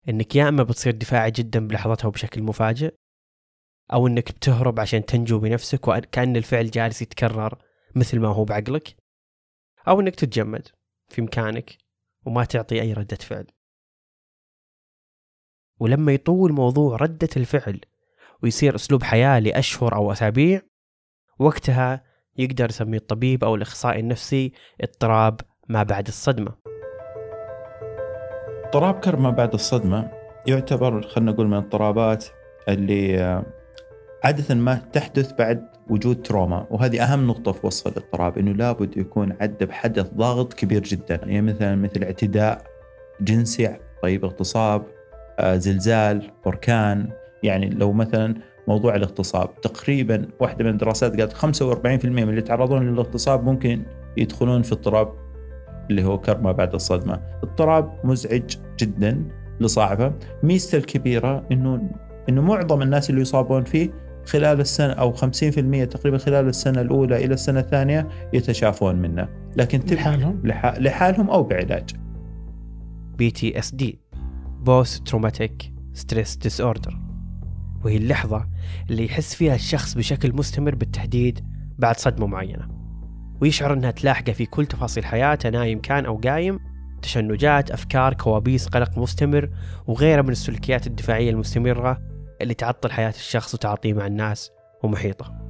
إنك 0.08 0.36
يا 0.36 0.48
إما 0.48 0.62
بتصير 0.62 0.92
دفاعي 0.92 1.30
جدا 1.30 1.66
بلحظتها 1.68 2.08
وبشكل 2.08 2.42
مفاجئ 2.42 2.94
أو 3.92 4.06
إنك 4.06 4.32
بتهرب 4.32 4.80
عشان 4.80 5.04
تنجو 5.04 5.38
بنفسك 5.38 5.88
وكأن 5.88 6.36
الفعل 6.36 6.70
جالس 6.70 7.02
يتكرر 7.02 7.62
مثل 7.94 8.20
ما 8.20 8.28
هو 8.28 8.44
بعقلك 8.44 8.96
أو 9.88 10.00
إنك 10.00 10.14
تتجمد 10.14 10.68
في 11.08 11.22
مكانك. 11.22 11.83
وما 12.26 12.44
تعطي 12.44 12.82
أي 12.82 12.92
ردة 12.92 13.16
فعل. 13.16 13.46
ولما 15.80 16.12
يطول 16.12 16.52
موضوع 16.52 16.96
ردة 16.96 17.28
الفعل 17.36 17.80
ويصير 18.42 18.74
أسلوب 18.74 19.02
حياة 19.02 19.38
لأشهر 19.38 19.94
أو 19.94 20.12
أسابيع 20.12 20.60
وقتها 21.38 22.04
يقدر 22.36 22.68
يسميه 22.68 22.98
الطبيب 22.98 23.44
أو 23.44 23.54
الإخصائي 23.54 24.00
النفسي 24.00 24.52
اضطراب 24.80 25.40
ما 25.68 25.82
بعد 25.82 26.06
الصدمة. 26.06 26.54
اضطراب 28.64 29.00
كرب 29.00 29.20
ما 29.20 29.30
بعد 29.30 29.54
الصدمة 29.54 30.10
يعتبر 30.46 31.02
خلينا 31.02 31.32
نقول 31.32 31.46
من 31.46 31.52
الاضطرابات 31.52 32.26
اللي 32.68 33.18
آه، 33.18 33.46
عادة 34.24 34.54
ما 34.54 34.74
تحدث 34.74 35.32
بعد 35.32 35.73
وجود 35.90 36.22
تروما. 36.22 36.66
وهذه 36.70 37.02
أهم 37.02 37.26
نقطة 37.26 37.52
في 37.52 37.66
وصف 37.66 37.86
الاضطراب 37.86 38.38
أنه 38.38 38.52
لابد 38.52 38.96
يكون 38.96 39.32
عدى 39.40 39.66
بحدث 39.66 40.10
ضاغط 40.14 40.52
كبير 40.52 40.82
جدا. 40.82 41.14
يعني 41.14 41.42
مثلا 41.42 41.76
مثل 41.76 42.02
اعتداء 42.02 42.64
جنسي 43.20 43.76
طيب 44.02 44.24
اغتصاب 44.24 44.82
آه، 45.38 45.56
زلزال 45.56 46.30
بركان. 46.44 47.08
يعني 47.42 47.70
لو 47.70 47.92
مثلا 47.92 48.34
موضوع 48.68 48.94
الاغتصاب 48.94 49.60
تقريبا 49.60 50.26
واحدة 50.40 50.64
من 50.64 50.70
الدراسات 50.70 51.20
قالت 51.20 51.32
45% 51.32 51.44
من 52.04 52.28
اللي 52.28 52.38
يتعرضون 52.38 52.90
للاغتصاب 52.90 53.44
ممكن 53.44 53.82
يدخلون 54.16 54.62
في 54.62 54.72
اضطراب 54.72 55.12
اللي 55.90 56.04
هو 56.04 56.18
كرب 56.18 56.42
ما 56.42 56.52
بعد 56.52 56.74
الصدمة. 56.74 57.20
اضطراب 57.42 57.98
مزعج 58.04 58.56
جدا 58.78 59.24
لصاحبه. 59.60 60.12
ميزته 60.42 60.78
الكبيرة 60.78 61.46
إنه 61.52 61.90
إنه 62.28 62.42
معظم 62.42 62.82
الناس 62.82 63.10
اللي 63.10 63.20
يصابون 63.20 63.64
فيه 63.64 63.90
خلال 64.26 64.60
السنة 64.60 64.92
أو 64.92 65.14
50% 65.14 65.20
تقريبا 65.90 66.18
خلال 66.18 66.48
السنة 66.48 66.80
الأولى 66.80 67.24
إلى 67.24 67.34
السنة 67.34 67.60
الثانية 67.60 68.08
يتشافون 68.32 68.96
منه. 68.96 69.28
لكن 69.56 69.94
لحالهم؟ 69.94 70.40
لح... 70.44 70.66
لحالهم 70.78 71.30
أو 71.30 71.42
بعلاج. 71.42 71.90
post 74.60 75.06
traumatic 75.06 75.72
stress 75.92 76.36
disorder 76.36 77.00
وهي 77.84 77.96
اللحظة 77.96 78.48
اللي 78.90 79.04
يحس 79.04 79.34
فيها 79.34 79.54
الشخص 79.54 79.94
بشكل 79.94 80.32
مستمر 80.32 80.74
بالتهديد 80.74 81.40
بعد 81.78 81.96
صدمة 81.96 82.26
معينة. 82.26 82.68
ويشعر 83.40 83.72
إنها 83.72 83.90
تلاحقه 83.90 84.32
في 84.32 84.46
كل 84.46 84.66
تفاصيل 84.66 85.04
حياته 85.04 85.48
نايم 85.48 85.80
كان 85.80 86.06
أو 86.06 86.16
قايم 86.16 86.58
تشنجات 87.02 87.70
أفكار 87.70 88.14
كوابيس 88.14 88.66
قلق 88.66 88.98
مستمر 88.98 89.50
وغيرها 89.86 90.22
من 90.22 90.30
السلوكيات 90.30 90.86
الدفاعية 90.86 91.30
المستمرة 91.30 92.13
اللي 92.40 92.54
تعطل 92.54 92.92
حياة 92.92 93.10
الشخص 93.10 93.54
وتعاطيه 93.54 93.92
مع 93.92 94.06
الناس 94.06 94.50
ومحيطه. 94.82 95.44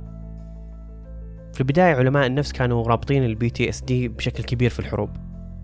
في 1.55 1.61
البداية 1.61 1.95
علماء 1.95 2.27
النفس 2.27 2.53
كانوا 2.53 2.89
رابطين 2.89 3.25
ال 3.25 3.51
PTSD 3.51 4.09
بشكل 4.09 4.45
كبير 4.45 4.71
في 4.71 4.81
الحروب 4.81 5.11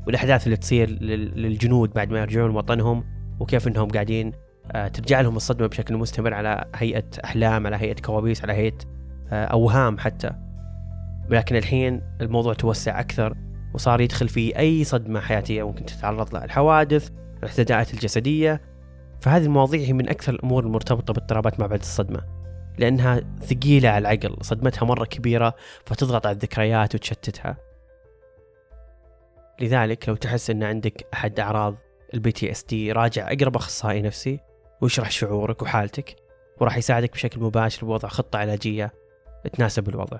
والأحداث 0.06 0.44
اللي 0.46 0.56
تصير 0.56 0.90
للجنود 0.90 1.90
بعد 1.92 2.10
ما 2.10 2.20
يرجعون 2.20 2.56
وطنهم 2.56 3.04
وكيف 3.40 3.68
أنهم 3.68 3.88
قاعدين 3.88 4.32
آه، 4.72 4.88
ترجع 4.88 5.20
لهم 5.20 5.36
الصدمة 5.36 5.66
بشكل 5.66 5.96
مستمر 5.96 6.34
على 6.34 6.64
هيئة 6.74 7.04
أحلام 7.24 7.66
على 7.66 7.76
هيئة 7.76 8.00
كوابيس 8.00 8.42
على 8.42 8.52
هيئة 8.52 8.78
آه، 9.30 9.44
أوهام 9.44 9.98
حتى. 9.98 10.30
ولكن 11.30 11.56
الحين 11.56 12.02
الموضوع 12.20 12.54
توسع 12.54 13.00
أكثر 13.00 13.34
وصار 13.74 14.00
يدخل 14.00 14.28
في 14.28 14.58
أي 14.58 14.84
صدمة 14.84 15.20
حياتية 15.20 15.66
ممكن 15.66 15.84
تتعرض 15.84 16.34
لها. 16.34 16.44
الحوادث 16.44 17.10
الاعتداءات 17.38 17.94
الجسدية 17.94 18.60
فهذه 19.20 19.44
المواضيع 19.44 19.80
هي 19.80 19.92
من 19.92 20.08
أكثر 20.08 20.32
الأمور 20.34 20.64
المرتبطة 20.64 21.12
باضطرابات 21.12 21.60
ما 21.60 21.66
بعد 21.66 21.80
الصدمة 21.80 22.40
لأنها 22.78 23.20
ثقيلة 23.40 23.88
على 23.88 23.98
العقل 23.98 24.36
صدمتها 24.40 24.86
مرة 24.86 25.04
كبيرة 25.04 25.54
فتضغط 25.86 26.26
على 26.26 26.34
الذكريات 26.34 26.94
وتشتتها. 26.94 27.56
لذلك 29.60 30.08
لو 30.08 30.14
تحس 30.14 30.50
أن 30.50 30.62
عندك 30.62 31.06
أحد 31.14 31.40
أعراض 31.40 31.76
ال 32.14 32.32
PTSD 32.32 32.92
راجع 32.92 33.32
أقرب 33.32 33.56
أخصائي 33.56 34.02
نفسي 34.02 34.40
ويشرح 34.80 35.10
شعورك 35.10 35.62
وحالتك 35.62 36.16
وراح 36.60 36.76
يساعدك 36.76 37.12
بشكل 37.12 37.40
مباشر 37.40 37.86
بوضع 37.86 38.08
خطة 38.08 38.38
علاجية 38.38 38.92
تناسب 39.52 39.88
الوضع. 39.88 40.18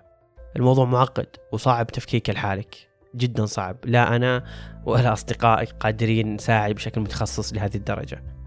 الموضوع 0.57 0.85
معقد 0.85 1.26
وصعب 1.52 1.87
تفكيك 1.87 2.30
لحالك 2.30 2.88
جدا 3.16 3.47
صعب. 3.47 3.76
لا 3.85 4.16
أنا 4.16 4.45
ولا 4.85 5.12
أصدقائي 5.12 5.66
قادرين 5.66 6.35
نساعد 6.35 6.75
بشكل 6.75 7.00
متخصص 7.00 7.54
لهذه 7.54 7.76
الدرجة. 7.76 8.39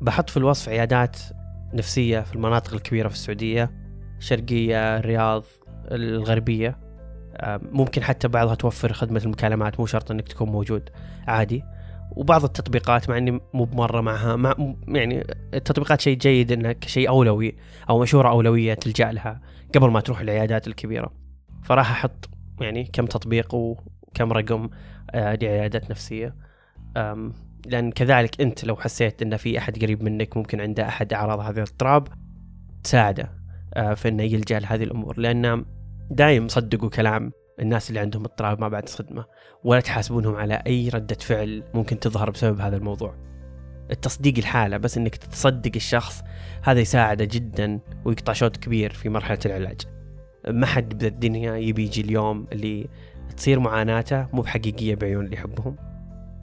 بحط 0.00 0.30
في 0.30 0.36
الوصف 0.36 0.68
عيادات 0.68 1.16
نفسية 1.74 2.20
في 2.20 2.34
المناطق 2.34 2.74
الكبيرة 2.74 3.08
في 3.08 3.14
السعودية 3.14 3.70
الشرقية 4.18 4.98
الرياض 4.98 5.44
الغربية. 5.90 6.78
ممكن 7.62 8.02
حتى 8.02 8.28
بعضها 8.28 8.54
توفر 8.54 8.92
خدمة 8.92 9.20
المكالمات 9.24 9.80
مو 9.80 9.86
شرط 9.86 10.10
إنك 10.10 10.28
تكون 10.28 10.48
موجود 10.48 10.90
عادي. 11.28 11.64
وبعض 12.10 12.44
التطبيقات 12.44 13.10
مع 13.10 13.18
إني 13.18 13.40
مو 13.54 13.64
بمرة 13.64 14.00
معها 14.00 14.36
مع 14.36 14.54
يعني 14.88 15.26
التطبيقات 15.54 16.00
شيء 16.00 16.18
جيد 16.18 16.52
انك 16.52 16.84
شيء 16.84 17.08
أولوي 17.08 17.56
أو 17.90 18.00
مشورة 18.00 18.28
أولوية 18.28 18.74
تلجأ 18.74 19.12
لها 19.12 19.40
قبل 19.74 19.90
ما 19.90 20.00
تروح 20.00 20.20
العيادات 20.20 20.66
الكبيرة. 20.66 21.12
فراح 21.62 21.90
أحط 21.90 22.30
يعني 22.60 22.84
كم 22.84 23.06
تطبيق 23.06 23.54
وكم 23.54 24.32
رقم 24.32 24.70
آه، 25.10 25.34
لعيادات 25.34 25.90
نفسية. 25.90 26.34
لأن 27.66 27.90
كذلك 27.90 28.40
أنت 28.40 28.64
لو 28.64 28.76
حسيت 28.76 29.22
إن 29.22 29.36
في 29.36 29.58
أحد 29.58 29.82
قريب 29.82 30.02
منك 30.02 30.36
ممكن 30.36 30.60
عنده 30.60 30.88
أحد 30.88 31.12
أعراض 31.12 31.40
هذا 31.40 31.62
الاضطراب 31.62 32.08
تساعده 32.84 33.32
آه، 33.74 33.94
في 33.94 34.08
إنه 34.08 34.22
يلجأ 34.22 34.58
لهذه 34.58 34.84
الأمور. 34.84 35.18
لأن 35.18 35.64
دايم 36.10 36.48
صدقوا 36.48 36.90
كلام 36.90 37.32
الناس 37.60 37.88
اللي 37.88 38.00
عندهم 38.00 38.24
اضطراب 38.24 38.60
ما 38.60 38.68
بعد 38.68 38.88
صدمة 38.88 39.24
ولا 39.64 39.80
تحاسبونهم 39.80 40.36
على 40.36 40.62
أي 40.66 40.88
ردة 40.88 41.16
فعل 41.20 41.62
ممكن 41.74 42.00
تظهر 42.00 42.30
بسبب 42.30 42.60
هذا 42.60 42.76
الموضوع. 42.76 43.14
التصديق 43.90 44.34
الحالة 44.38 44.76
بس 44.76 44.98
إنك 44.98 45.16
تصدق 45.16 45.72
الشخص 45.76 46.22
هذا 46.62 46.80
يساعده 46.80 47.24
جدا 47.24 47.80
ويقطع 48.04 48.32
شوط 48.32 48.56
كبير 48.56 48.92
في 48.92 49.08
مرحلة 49.08 49.38
العلاج. 49.46 49.80
ما 50.48 50.66
حد 50.66 50.98
بالدنيا 50.98 51.56
يبي 51.56 51.84
يجي 51.84 52.00
اليوم 52.00 52.46
اللي 52.52 52.88
تصير 53.36 53.60
معاناته 53.60 54.26
مو 54.32 54.42
بحقيقية 54.42 54.94
بعيون 54.94 55.24
اللي 55.24 55.36
يحبهم. 55.36 55.76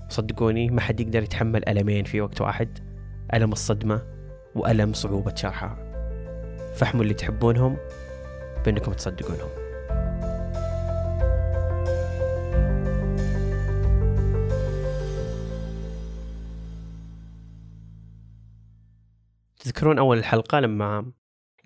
صدقوني 0.09 0.69
ما 0.69 0.81
حد 0.81 0.99
يقدر 0.99 1.23
يتحمل 1.23 1.69
ألمين 1.69 2.05
في 2.05 2.21
وقت 2.21 2.41
واحد. 2.41 2.79
ألم 3.33 3.51
الصدمة 3.51 4.01
وألم 4.55 4.93
صعوبة 4.93 5.35
شرحها. 5.35 5.77
فاحموا 6.75 7.03
اللي 7.03 7.13
تحبونهم 7.13 7.77
بأنكم 8.65 8.93
تصدقونهم. 8.93 9.49
تذكرون 19.59 19.99
أول 19.99 20.17
الحلقة 20.17 20.59
لما 20.59 21.11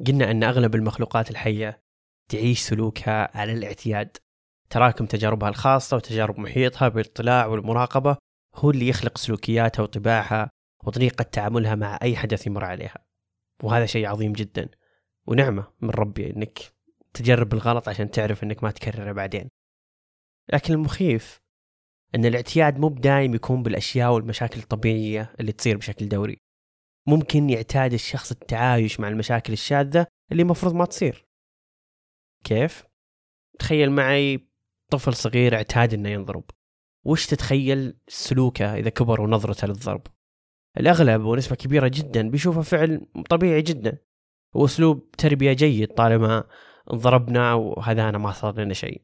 قلنا 0.07 0.31
أن 0.31 0.43
أغلب 0.43 0.75
المخلوقات 0.75 1.31
الحية 1.31 1.83
تعيش 2.29 2.59
سلوكها 2.59 3.37
على 3.37 3.53
الاعتياد. 3.53 4.17
تراكم 4.69 5.05
تجاربها 5.05 5.49
الخاصة 5.49 5.97
وتجارب 5.97 6.39
محيطها 6.39 6.87
بالاطلاع 6.87 7.45
والمراقبة 7.45 8.17
هو 8.55 8.71
اللي 8.71 8.87
يخلق 8.87 9.17
سلوكياتها 9.17 9.83
وطباعها 9.83 10.49
وطريقة 10.83 11.23
تعاملها 11.23 11.75
مع 11.75 11.99
أي 12.01 12.15
حدث 12.15 12.47
يمر 12.47 12.65
عليها. 12.65 13.05
وهذا 13.63 13.85
شيء 13.85 14.07
عظيم 14.07 14.33
جدا. 14.33 14.69
ونعمة 15.27 15.67
من 15.81 15.89
ربي 15.89 16.29
أنك 16.29 16.59
تجرب 17.13 17.53
الغلط 17.53 17.89
عشان 17.89 18.11
تعرف 18.11 18.43
أنك 18.43 18.63
ما 18.63 18.71
تكرره 18.71 19.11
بعدين. 19.11 19.49
لكن 20.53 20.73
المخيف 20.73 21.39
أن 22.15 22.25
الاعتياد 22.25 22.79
مو 22.79 22.87
بدايم 22.87 23.35
يكون 23.35 23.63
بالأشياء 23.63 24.11
والمشاكل 24.11 24.59
الطبيعية 24.59 25.35
اللي 25.39 25.51
تصير 25.51 25.77
بشكل 25.77 26.09
دوري. 26.09 26.41
ممكن 27.07 27.49
يعتاد 27.49 27.93
الشخص 27.93 28.31
التعايش 28.31 28.99
مع 28.99 29.07
المشاكل 29.07 29.53
الشاذة 29.53 30.07
اللي 30.31 30.43
مفروض 30.43 30.73
ما 30.73 30.85
تصير. 30.85 31.25
كيف؟ 32.43 32.83
تخيل 33.59 33.91
معي 33.91 34.49
طفل 34.91 35.13
صغير 35.13 35.55
اعتاد 35.55 35.93
إنه 35.93 36.09
ينضرب. 36.09 36.43
وش 37.05 37.25
تتخيل 37.25 37.97
سلوكه 38.07 38.75
إذا 38.75 38.89
كبر 38.89 39.21
ونظرته 39.21 39.67
للضرب؟ 39.67 40.07
الأغلب 40.77 41.21
ونسبة 41.23 41.55
كبيرة 41.55 41.87
جدا 41.87 42.29
بيشوفه 42.29 42.61
فعل 42.61 43.07
طبيعي 43.29 43.61
جدا. 43.61 43.97
واسلوب 44.55 45.11
تربية 45.11 45.53
جيد 45.53 45.87
طالما 45.93 46.43
انضربنا 46.93 47.53
وهذا 47.53 48.09
أنا 48.09 48.17
ما 48.17 48.31
صار 48.31 48.59
لنا 48.59 48.73
شيء. 48.73 49.01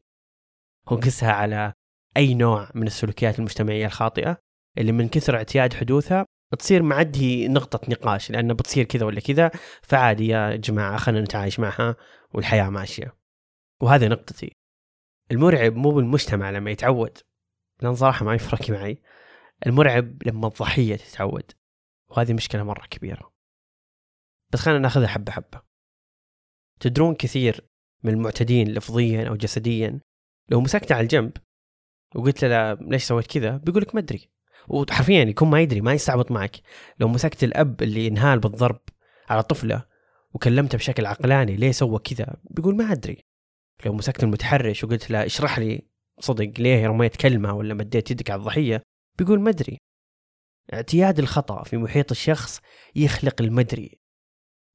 ونقسها 0.90 1.32
على 1.32 1.72
أي 2.16 2.34
نوع 2.34 2.70
من 2.74 2.86
السلوكيات 2.86 3.38
المجتمعية 3.38 3.86
الخاطئة 3.86 4.38
اللي 4.78 4.92
من 4.92 5.08
كثر 5.08 5.36
اعتياد 5.36 5.74
حدوثها 5.74 6.26
تصير 6.58 6.82
معدي 6.82 7.48
نقطة 7.48 7.80
نقاش 7.90 8.30
لأنه 8.30 8.54
بتصير 8.54 8.84
كذا 8.84 9.06
ولا 9.06 9.20
كذا 9.20 9.50
فعادي 9.82 10.26
يا 10.26 10.56
جماعة 10.56 10.96
خلينا 10.96 11.24
نتعايش 11.24 11.60
معها 11.60 11.96
والحياة 12.34 12.70
ماشية. 12.70 13.16
وهذه 13.80 14.08
نقطتي. 14.08 14.52
المرعب 15.30 15.76
مو 15.76 15.90
بالمجتمع 15.90 16.50
لما 16.50 16.70
يتعود. 16.70 17.18
لأن 17.82 17.94
صراحة 17.94 18.24
ما 18.24 18.34
يفرق 18.34 18.70
معي. 18.70 19.02
المرعب 19.66 20.22
لما 20.26 20.46
الضحية 20.46 20.96
تتعود. 20.96 21.52
وهذه 22.08 22.32
مشكلة 22.32 22.62
مرة 22.62 22.86
كبيرة. 22.86 23.32
بس 24.52 24.60
خلينا 24.60 24.80
ناخذها 24.80 25.06
حبة 25.06 25.32
حبة. 25.32 25.62
تدرون 26.80 27.14
كثير 27.14 27.68
من 28.02 28.12
المعتدين 28.12 28.68
لفظيا 28.68 29.28
أو 29.28 29.36
جسديا؟ 29.36 30.00
لو 30.48 30.60
مسكته 30.60 30.94
على 30.94 31.02
الجنب 31.02 31.32
وقلت 32.14 32.44
له 32.44 32.74
ليش 32.74 33.04
سويت 33.04 33.26
كذا؟ 33.26 33.56
بيقول 33.56 33.82
لك 33.82 33.94
ما 33.94 34.00
أدري. 34.00 34.30
وحرفيا 34.68 35.24
يكون 35.24 35.50
ما 35.50 35.60
يدري 35.60 35.80
ما 35.80 35.92
يستعبط 35.92 36.30
معك. 36.30 36.56
لو 36.98 37.08
مسكت 37.08 37.44
الأب 37.44 37.82
اللي 37.82 38.08
انهال 38.08 38.38
بالضرب 38.38 38.80
على 39.28 39.42
طفلة 39.42 39.86
وكلمته 40.34 40.78
بشكل 40.78 41.06
عقلاني 41.06 41.56
ليه 41.56 41.72
سوى 41.72 41.98
كذا؟ 41.98 42.36
بيقول 42.50 42.76
ما 42.76 42.92
أدري. 42.92 43.24
لو 43.86 43.92
مسكت 43.92 44.22
المتحرش 44.22 44.84
وقلت 44.84 45.10
له 45.10 45.26
اشرح 45.26 45.58
لي 45.58 45.88
صدق 46.20 46.52
ليه 46.58 46.86
رميت 46.86 47.16
كلمه 47.16 47.54
ولا 47.54 47.74
مديت 47.74 48.10
يدك 48.10 48.30
على 48.30 48.40
الضحية؟ 48.40 48.82
بيقول 49.18 49.40
ما 49.40 49.54
اعتياد 50.72 51.18
الخطأ 51.18 51.62
في 51.62 51.76
محيط 51.76 52.10
الشخص 52.10 52.60
يخلق 52.94 53.42
المدري. 53.42 53.98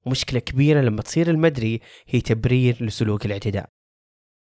مشكلة 0.08 0.40
كبيرة 0.40 0.82
لما 0.82 1.02
تصير 1.02 1.30
المدري 1.30 1.80
هي 2.08 2.22
تبرير 2.22 2.84
لسلوك 2.84 3.26
الاعتداء. 3.26 3.70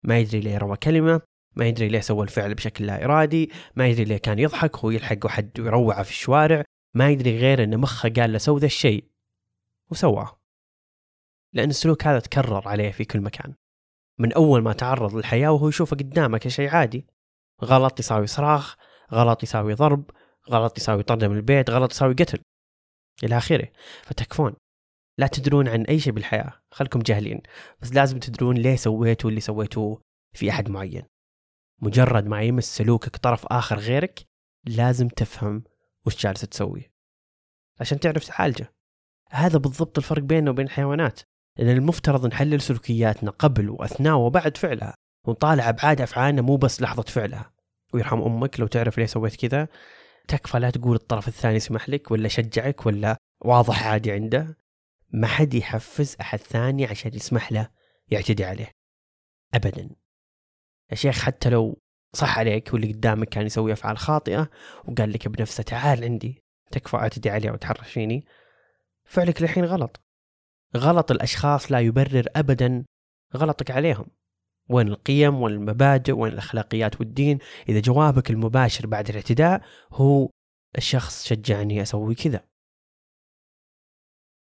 ما 0.02 0.18
يدري 0.18 0.40
ليه 0.40 0.58
رمى 0.58 0.76
كلمة 0.76 1.20
ما 1.56 1.66
يدري 1.66 1.88
ليه 1.88 2.00
سوى 2.00 2.22
الفعل 2.22 2.54
بشكل 2.54 2.86
لا 2.86 3.04
إرادي 3.04 3.50
ما 3.76 3.88
يدري 3.88 4.04
ليه 4.04 4.16
كان 4.16 4.38
يضحك 4.38 4.76
وهو 4.76 4.90
يلحق 4.90 5.18
واحد 5.24 5.58
يروعه 5.58 6.02
في 6.02 6.10
الشوارع 6.10 6.64
ما 6.94 7.10
يدري 7.10 7.38
غير 7.38 7.64
أن 7.64 7.78
مخه 7.78 8.08
قال 8.08 8.32
له 8.32 8.38
سو 8.38 8.58
ذا 8.58 8.66
الشيء. 8.66 9.10
وسواه. 9.90 10.40
لأن 11.52 11.70
السلوك 11.70 12.06
هذا 12.06 12.18
تكرر 12.18 12.68
عليه 12.68 12.90
في 12.90 13.04
كل 13.04 13.20
مكان. 13.20 13.54
من 14.20 14.32
أول 14.32 14.62
ما 14.62 14.72
تعرض 14.72 15.14
للحياة 15.14 15.50
وهو 15.52 15.68
يشوفه 15.68 15.96
قدامه 15.96 16.38
كشيء 16.38 16.68
عادي. 16.68 17.06
غلط 17.64 18.00
يساوي 18.00 18.26
صراخ 18.26 18.76
غلط 19.12 19.42
يساوي 19.42 19.74
ضرب 19.74 20.10
غلط 20.50 20.78
يساوي 20.78 21.02
طرد 21.02 21.24
من 21.24 21.36
البيت 21.36 21.70
غلط 21.70 21.92
يساوي 21.92 22.14
قتل. 22.14 22.38
إلى 23.24 23.36
آخره. 23.36 23.68
فتكفون. 24.02 24.54
لا 25.18 25.26
تدرون 25.26 25.68
عن 25.68 25.82
أي 25.82 26.00
شيء 26.00 26.12
بالحياة. 26.12 26.52
خلكم 26.70 27.00
جاهلين. 27.00 27.42
بس 27.80 27.92
لازم 27.92 28.18
تدرون 28.18 28.56
ليه 28.56 28.76
سويتوا 28.76 29.30
اللي 29.30 29.40
سويتوه 29.40 30.02
في 30.32 30.50
أحد 30.50 30.70
معين. 30.70 31.02
مجرد 31.82 32.26
ما 32.26 32.42
يمس 32.42 32.76
سلوكك 32.76 33.16
طرف 33.16 33.46
آخر 33.46 33.78
غيرك 33.78 34.26
لازم 34.64 35.08
تفهم 35.08 35.64
وش 36.06 36.22
جالس 36.22 36.40
تسوي. 36.40 36.90
عشان 37.80 38.00
تعرف 38.00 38.24
تعالجه 38.28 38.72
هذا 39.30 39.58
بالضبط 39.58 39.98
الفرق 39.98 40.22
بيننا 40.22 40.50
وبين 40.50 40.66
الحيوانات. 40.66 41.20
لأن 41.56 41.76
المفترض 41.76 42.26
نحلل 42.26 42.60
سلوكياتنا 42.60 43.30
قبل 43.30 43.70
وأثناء 43.70 44.16
وبعد 44.16 44.56
فعلها 44.56 44.94
ونطالع 45.26 45.68
أبعاد 45.68 46.00
أفعالنا 46.00 46.42
مو 46.42 46.56
بس 46.56 46.82
لحظة 46.82 47.02
فعلها. 47.02 47.52
ويرحم 47.94 48.22
أمك 48.22 48.60
لو 48.60 48.66
تعرف 48.66 48.98
ليه 48.98 49.06
سويت 49.06 49.36
كذا. 49.36 49.68
تكفى 50.28 50.58
لا 50.58 50.70
تقول 50.70 50.96
الطرف 50.96 51.28
الثاني 51.28 51.60
سمح 51.60 51.88
لك 51.88 52.10
ولا 52.10 52.28
شجعك 52.28 52.86
ولا 52.86 53.16
واضح 53.44 53.86
عادي 53.86 54.12
عنده. 54.12 54.58
ما 55.12 55.26
حد 55.26 55.54
يحفز 55.54 56.16
أحد 56.20 56.38
ثاني 56.38 56.86
عشان 56.86 57.14
يسمح 57.14 57.52
له 57.52 57.68
يعتدي 58.08 58.44
عليه. 58.44 58.70
أبدا. 59.54 59.90
يا 60.90 60.96
شيخ 60.96 61.22
حتى 61.22 61.50
لو 61.50 61.80
صح 62.12 62.38
عليك 62.38 62.72
واللي 62.72 62.92
قدامك 62.92 63.28
كان 63.28 63.46
يسوي 63.46 63.72
أفعال 63.72 63.98
خاطئة 63.98 64.50
وقال 64.84 65.12
لك 65.12 65.28
بنفسه 65.28 65.62
تعال 65.62 66.04
عندي 66.04 66.42
تكفى 66.70 66.96
أعتدي 66.96 67.30
عليه 67.30 67.50
وتحرش 67.50 67.88
فيني. 67.92 68.24
فعلك 69.04 69.42
الحين 69.42 69.64
غلط. 69.64 70.00
غلط 70.76 71.10
الأشخاص 71.10 71.72
لا 71.72 71.80
يبرر 71.80 72.24
أبدا 72.36 72.84
غلطك 73.36 73.70
عليهم. 73.70 74.06
وين 74.68 74.88
القيم 74.88 75.42
وين 75.42 75.54
المبادئ 75.54 76.12
وين 76.12 76.32
الأخلاقيات 76.32 77.00
والدين؟ 77.00 77.38
إذا 77.68 77.80
جوابك 77.80 78.30
المباشر 78.30 78.86
بعد 78.86 79.08
الاعتداء 79.08 79.62
هو 79.92 80.28
الشخص 80.78 81.26
شجعني 81.26 81.82
أسوي 81.82 82.14
كذا. 82.14 82.44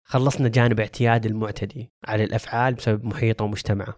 خلصنا 0.04 0.48
جانب 0.48 0.80
اعتياد 0.80 1.26
المعتدي 1.26 1.92
على 2.04 2.24
الأفعال 2.24 2.74
بسبب 2.74 3.06
محيطه 3.06 3.46
ومجتمعه 3.46 3.96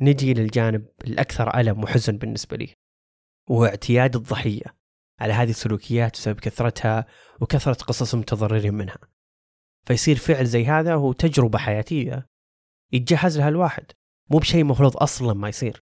نجي 0.00 0.34
للجانب 0.34 0.88
الأكثر 1.04 1.60
ألم 1.60 1.84
وحزن 1.84 2.18
بالنسبة 2.18 2.56
لي 2.56 2.74
وهو 3.50 3.64
اعتياد 3.64 4.16
الضحية 4.16 4.78
على 5.20 5.32
هذه 5.32 5.50
السلوكيات 5.50 6.12
بسبب 6.12 6.40
كثرتها 6.40 7.06
وكثرة 7.40 7.84
قصص 7.84 8.14
المتضررين 8.14 8.74
منها. 8.74 8.98
فيصير 9.88 10.16
فعل 10.16 10.46
زي 10.46 10.66
هذا 10.66 10.94
هو 10.94 11.12
تجربة 11.12 11.58
حياتية. 11.58 12.26
يتجهز 12.92 13.38
لها 13.38 13.48
الواحد. 13.48 13.84
مو 14.30 14.38
بشيء 14.38 14.64
مفروض 14.64 14.96
أصلا 14.96 15.34
ما 15.34 15.48
يصير. 15.48 15.82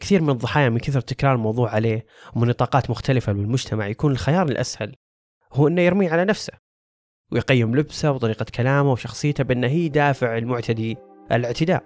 كثير 0.00 0.22
من 0.22 0.30
الضحايا 0.30 0.68
من 0.68 0.78
كثر 0.78 1.00
تكرار 1.00 1.34
الموضوع 1.34 1.70
عليه 1.70 2.06
ومن 2.36 2.48
نطاقات 2.48 2.90
مختلفة 2.90 3.32
بالمجتمع 3.32 3.86
يكون 3.86 4.12
الخيار 4.12 4.46
الأسهل. 4.46 4.94
هو 5.52 5.68
أنه 5.68 5.82
يرميه 5.82 6.10
على 6.10 6.24
نفسه. 6.24 6.52
ويقيم 7.32 7.76
لبسه 7.76 8.12
وطريقة 8.12 8.46
كلامه 8.54 8.92
وشخصيته 8.92 9.44
بأنه 9.44 9.66
هي 9.66 9.88
دافع 9.88 10.38
المعتدي 10.38 10.96
الاعتداء. 11.32 11.84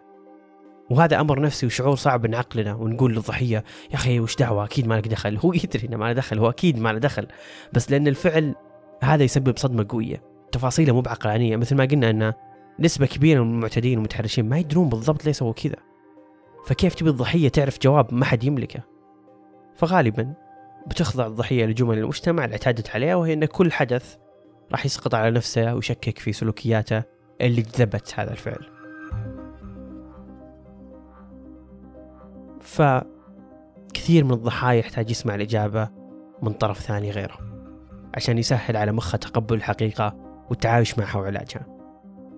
وهذا 0.91 1.21
أمر 1.21 1.41
نفسي 1.41 1.67
وشعور 1.67 1.97
صعب 1.97 2.27
نعقلنا 2.27 2.75
ونقول 2.75 3.13
للضحية 3.13 3.65
يا 3.91 3.95
أخي 3.95 4.21
وش 4.21 4.37
دعوة؟ 4.37 4.65
أكيد 4.65 4.87
ما 4.87 4.95
لك 4.95 5.09
دخل. 5.09 5.37
هو 5.45 5.53
يدري 5.53 5.89
إنه 5.89 5.97
ما 5.97 6.05
له 6.05 6.13
دخل 6.13 6.39
هو 6.39 6.51
أكيد 6.51 6.79
ما 6.79 6.93
له 6.93 6.99
دخل. 6.99 7.27
بس 7.73 7.91
لأن 7.91 8.09
الفعل 8.09 8.55
هذا 9.03 9.25
يسبب 9.25 9.59
صدمة 9.59 9.87
قوية. 9.89 10.32
تفاصيله 10.53 10.93
مو 10.93 11.01
بعقلانية 11.01 11.57
مثل 11.57 11.77
ما 11.77 11.85
قلنا 11.85 12.11
ان 12.11 12.33
نسبة 12.81 13.07
كبيرة 13.07 13.43
من 13.43 13.55
المعتدين 13.55 13.99
والمتحرشين 13.99 14.49
ما 14.49 14.59
يدرون 14.59 14.89
بالضبط 14.89 15.25
ليه 15.25 15.33
سووا 15.33 15.53
كذا. 15.53 15.77
فكيف 16.67 16.95
تبي 16.95 17.11
الضحية 17.11 17.49
تعرف 17.49 17.79
جواب 17.83 18.15
ما 18.15 18.25
حد 18.25 18.45
يملكه؟ 18.45 18.81
فغالبا 19.77 20.35
بتخضع 20.87 21.27
الضحية 21.27 21.67
لجمل 21.67 21.99
المجتمع 21.99 22.45
اللي 22.45 22.53
اعتادت 22.53 22.91
عليها 22.91 23.15
وهي 23.15 23.33
إن 23.33 23.45
كل 23.45 23.73
حدث 23.73 24.17
راح 24.73 24.87
يسقط 24.87 25.15
على 25.15 25.31
نفسه 25.31 25.75
ويشكك 25.75 26.19
في 26.19 26.33
سلوكياته 26.33 27.03
اللي 27.41 27.63
جذبت 27.63 28.15
هذا 28.17 28.31
الفعل. 28.31 28.67
فكثير 32.61 34.25
من 34.25 34.33
الضحايا 34.33 34.79
يحتاج 34.79 35.11
يسمع 35.11 35.35
الإجابة 35.35 35.89
من 36.43 36.53
طرف 36.53 36.79
ثاني 36.81 37.11
غيره 37.11 37.39
عشان 38.15 38.39
يسهل 38.39 38.77
على 38.77 38.93
مخه 38.93 39.19
تقبل 39.19 39.57
الحقيقة 39.57 40.22
والتعايش 40.53 40.99
معها 40.99 41.19
وعلاجها. 41.19 41.67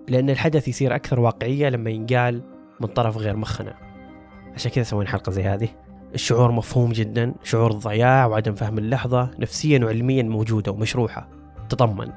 لأن 0.07 0.29
الحدث 0.29 0.67
يصير 0.67 0.95
أكثر 0.95 1.19
واقعية 1.19 1.69
لما 1.69 1.89
ينقال 1.89 2.41
من 2.81 2.87
طرف 2.87 3.17
غير 3.17 3.35
مخنا. 3.35 3.73
عشان 4.53 4.71
كذا 4.71 4.83
سوينا 4.83 5.09
حلقة 5.09 5.31
زي 5.31 5.43
هذه. 5.43 5.69
الشعور 6.13 6.51
مفهوم 6.51 6.91
جدا 6.91 7.33
شعور 7.43 7.71
الضياع 7.71 8.25
وعدم 8.25 8.55
فهم 8.55 8.77
اللحظة 8.77 9.31
نفسيا 9.39 9.85
وعلميا 9.85 10.23
موجودة 10.23 10.71
ومشروحة. 10.71 11.29
تطمن. 11.69 12.11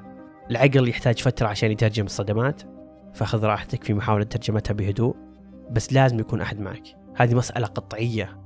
العقل 0.50 0.88
يحتاج 0.88 1.18
فترة 1.18 1.46
عشان 1.46 1.70
يترجم 1.70 2.04
الصدمات 2.04 2.62
فخذ 3.14 3.44
راحتك 3.44 3.84
في 3.84 3.94
محاولة 3.94 4.24
ترجمتها 4.24 4.74
بهدوء 4.74 5.16
بس 5.70 5.92
لازم 5.92 6.20
يكون 6.20 6.40
أحد 6.40 6.61
معك. 6.61 6.84
هذه 7.16 7.34
مسألة 7.34 7.66
قطعية. 7.66 8.38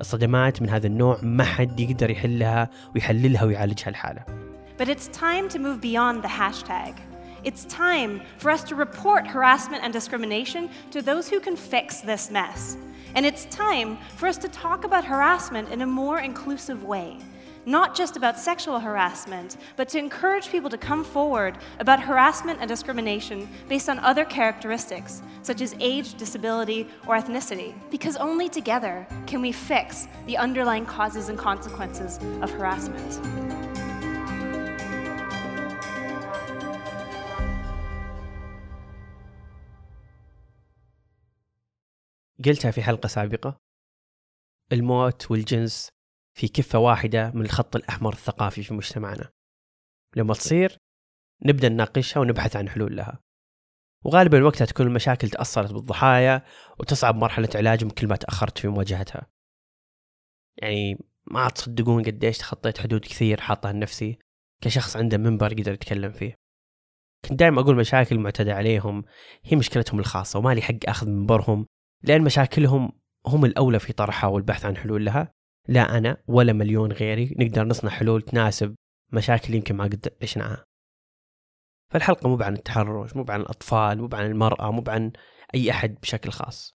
الصدمات 0.00 0.62
من 0.62 0.68
هذا 0.68 0.86
النوع 0.86 1.18
ما 1.22 1.44
حد 1.44 1.80
يقدر 1.80 2.10
يحلها 2.10 2.70
ويحللها 2.94 3.44
ويعالجها 3.44 3.88
الحالة. 3.88 4.39
But 4.80 4.88
it's 4.88 5.08
time 5.08 5.46
to 5.50 5.58
move 5.58 5.82
beyond 5.82 6.24
the 6.24 6.28
hashtag. 6.28 6.98
It's 7.44 7.66
time 7.66 8.22
for 8.38 8.50
us 8.50 8.64
to 8.64 8.74
report 8.74 9.26
harassment 9.26 9.84
and 9.84 9.92
discrimination 9.92 10.70
to 10.90 11.02
those 11.02 11.28
who 11.28 11.38
can 11.38 11.54
fix 11.54 12.00
this 12.00 12.30
mess. 12.30 12.78
And 13.14 13.26
it's 13.26 13.44
time 13.44 13.98
for 14.16 14.26
us 14.26 14.38
to 14.38 14.48
talk 14.48 14.84
about 14.84 15.04
harassment 15.04 15.68
in 15.68 15.82
a 15.82 15.86
more 15.86 16.20
inclusive 16.20 16.82
way. 16.82 17.18
Not 17.66 17.94
just 17.94 18.16
about 18.16 18.38
sexual 18.38 18.80
harassment, 18.80 19.58
but 19.76 19.86
to 19.90 19.98
encourage 19.98 20.48
people 20.48 20.70
to 20.70 20.78
come 20.78 21.04
forward 21.04 21.58
about 21.78 22.00
harassment 22.00 22.60
and 22.60 22.66
discrimination 22.66 23.50
based 23.68 23.90
on 23.90 23.98
other 23.98 24.24
characteristics, 24.24 25.20
such 25.42 25.60
as 25.60 25.76
age, 25.78 26.14
disability, 26.14 26.88
or 27.06 27.18
ethnicity. 27.18 27.74
Because 27.90 28.16
only 28.16 28.48
together 28.48 29.06
can 29.26 29.42
we 29.42 29.52
fix 29.52 30.08
the 30.24 30.38
underlying 30.38 30.86
causes 30.86 31.28
and 31.28 31.38
consequences 31.38 32.18
of 32.40 32.50
harassment. 32.52 33.69
قلتها 42.44 42.70
في 42.70 42.82
حلقة 42.82 43.06
سابقة. 43.06 43.56
الموت 44.72 45.30
والجنس 45.30 45.88
في 46.38 46.48
كفة 46.48 46.78
واحدة 46.78 47.30
من 47.30 47.42
الخط 47.42 47.76
الأحمر 47.76 48.12
الثقافي 48.12 48.62
في 48.62 48.74
مجتمعنا. 48.74 49.30
لما 50.16 50.34
تصير 50.34 50.76
نبدأ 51.44 51.68
نناقشها 51.68 52.20
ونبحث 52.20 52.56
عن 52.56 52.68
حلول 52.68 52.96
لها. 52.96 53.20
وغالبا 54.04 54.44
وقتها 54.44 54.64
تكون 54.64 54.86
المشاكل 54.86 55.30
تأثرت 55.30 55.72
بالضحايا 55.72 56.44
وتصعب 56.78 57.16
مرحلة 57.16 57.48
علاجهم 57.54 57.90
كل 57.90 58.08
ما 58.08 58.16
تأخرت 58.16 58.58
في 58.58 58.68
مواجهتها. 58.68 59.26
يعني 60.56 60.98
ما 61.26 61.48
تصدقون 61.48 62.04
قديش 62.04 62.38
تخطيت 62.38 62.78
حدود 62.78 63.00
كثير 63.00 63.40
حاطها 63.40 63.72
لنفسي 63.72 64.18
كشخص 64.62 64.96
عنده 64.96 65.18
منبر 65.18 65.52
يقدر 65.52 65.72
يتكلم 65.72 66.12
فيه. 66.12 66.34
كنت 67.24 67.32
دائما 67.32 67.60
أقول 67.60 67.76
مشاكل 67.76 68.18
معتدى 68.18 68.52
عليهم 68.52 69.04
هي 69.44 69.56
مشكلتهم 69.56 70.00
الخاصة 70.00 70.38
وما 70.38 70.54
لي 70.54 70.62
حق 70.62 70.88
أخذ 70.88 71.08
منبرهم 71.08 71.66
لأن 72.02 72.22
مشاكلهم 72.22 72.92
هم 73.26 73.44
الأولى 73.44 73.78
في 73.78 73.92
طرحها 73.92 74.30
والبحث 74.30 74.64
عن 74.64 74.76
حلول 74.76 75.04
لها. 75.04 75.34
لا 75.68 75.98
أنا 75.98 76.16
ولا 76.28 76.52
مليون 76.52 76.92
غيري 76.92 77.34
نقدر 77.38 77.64
نصنع 77.64 77.90
حلول 77.90 78.22
تناسب 78.22 78.74
مشاكل 79.12 79.54
يمكن 79.54 79.76
ما 79.76 79.84
قد 79.84 80.16
عشناها 80.22 80.66
فالحلقة 81.90 82.28
مو 82.28 82.42
عن 82.42 82.54
التحرش 82.54 83.16
مو 83.16 83.24
عن 83.28 83.40
الأطفال 83.40 83.98
مو 83.98 84.08
عن 84.12 84.26
المرأة 84.26 84.70
مو 84.70 84.84
عن 84.88 85.12
أي 85.54 85.70
أحد 85.70 85.94
بشكل 86.02 86.30
خاص. 86.30 86.76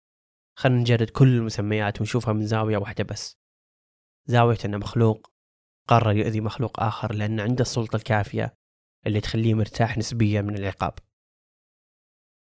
خلينا 0.58 0.80
نجرد 0.80 1.10
كل 1.10 1.28
المسميات 1.28 2.02
ونشوفها 2.02 2.34
من 2.34 2.46
زاوية 2.46 2.78
واحدة 2.78 3.04
بس. 3.04 3.38
زاوية 4.26 4.58
أن 4.66 4.80
مخلوق 4.80 5.32
قرر 5.88 6.16
يؤذي 6.16 6.42
مخلوق 6.42 6.80
آخر 6.80 7.14
لأن 7.14 7.40
عنده 7.40 7.62
السلطة 7.62 7.96
الكافية 7.96 8.56
اللي 9.08 9.22
تخليه 9.22 9.54
مرتاح 9.54 9.98
نسبيا 9.98 10.42
من 10.42 10.56
العقاب. 10.58 10.94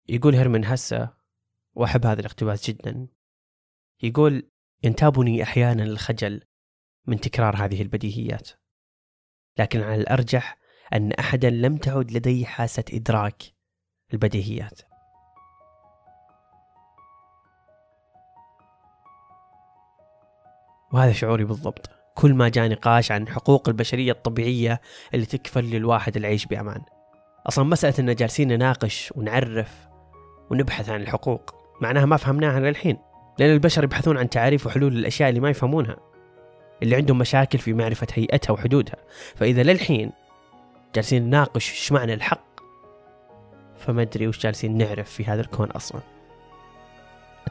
يقول 0.10 0.36
هيرمن 0.36 0.66
هسه 0.66 1.17
وأحب 1.78 2.06
هذا 2.06 2.20
الاقتباس 2.20 2.70
جدا. 2.70 3.08
يقول 4.04 4.52
ينتابني 4.84 5.44
أحيانا 5.44 5.84
الخجل 5.84 6.42
من 7.06 7.20
تكرار 7.20 7.56
هذه 7.56 7.82
البديهيات. 7.82 8.50
لكن 9.60 9.82
على 9.82 10.02
الأرجح 10.02 10.58
أن 10.94 11.12
أحدا 11.12 11.50
لم 11.50 11.78
تعد 11.78 12.12
لديه 12.12 12.46
حاسة 12.46 12.84
إدراك 12.94 13.44
البديهيات. 14.14 14.82
وهذا 20.94 21.12
شعوري 21.12 21.44
بالضبط. 21.44 21.90
كل 22.16 22.34
ما 22.34 22.50
جاء 22.50 22.70
نقاش 22.70 23.12
عن 23.12 23.28
حقوق 23.28 23.70
البشرية 23.70 24.12
الطبيعية 24.12 24.82
اللي 25.14 25.26
تكفل 25.26 25.64
للواحد 25.64 26.18
العيش 26.18 26.46
بأمان. 26.46 26.82
أصلا 27.46 27.66
مسألة 27.66 27.94
أننا 28.00 28.14
جالسين 28.14 28.48
نناقش 28.48 29.14
ونعرف 29.16 29.88
ونبحث 30.52 30.90
عن 30.90 31.02
الحقوق. 31.02 31.67
معناها 31.82 32.06
ما 32.06 32.18
فهمناها 32.18 32.60
للحين. 32.60 32.98
لأن 33.40 33.54
البشر 33.54 33.84
يبحثون 33.84 34.18
عن 34.18 34.30
تعريف 34.30 34.68
وحلول 34.68 34.94
للأشياء 34.94 35.30
اللي 35.30 35.40
ما 35.40 35.50
يفهمونها. 35.50 35.98
اللي 36.84 36.96
عندهم 36.96 37.18
مشاكل 37.18 37.60
في 37.60 37.74
معرفة 37.74 38.08
هيئتها 38.14 38.54
وحدودها. 38.54 38.96
فإذا 39.36 39.64
للحين 39.64 40.12
جالسين 40.96 41.24
نناقش 41.24 41.72
إيش 41.72 41.92
معنى 41.92 42.14
الحق 42.14 42.48
فما 43.76 44.02
أدري 44.02 44.28
وش 44.28 44.40
جالسين 44.40 44.78
نعرف 44.78 45.10
في 45.10 45.26
هذا 45.26 45.42
الكون 45.42 45.72
أصلا. 45.72 46.02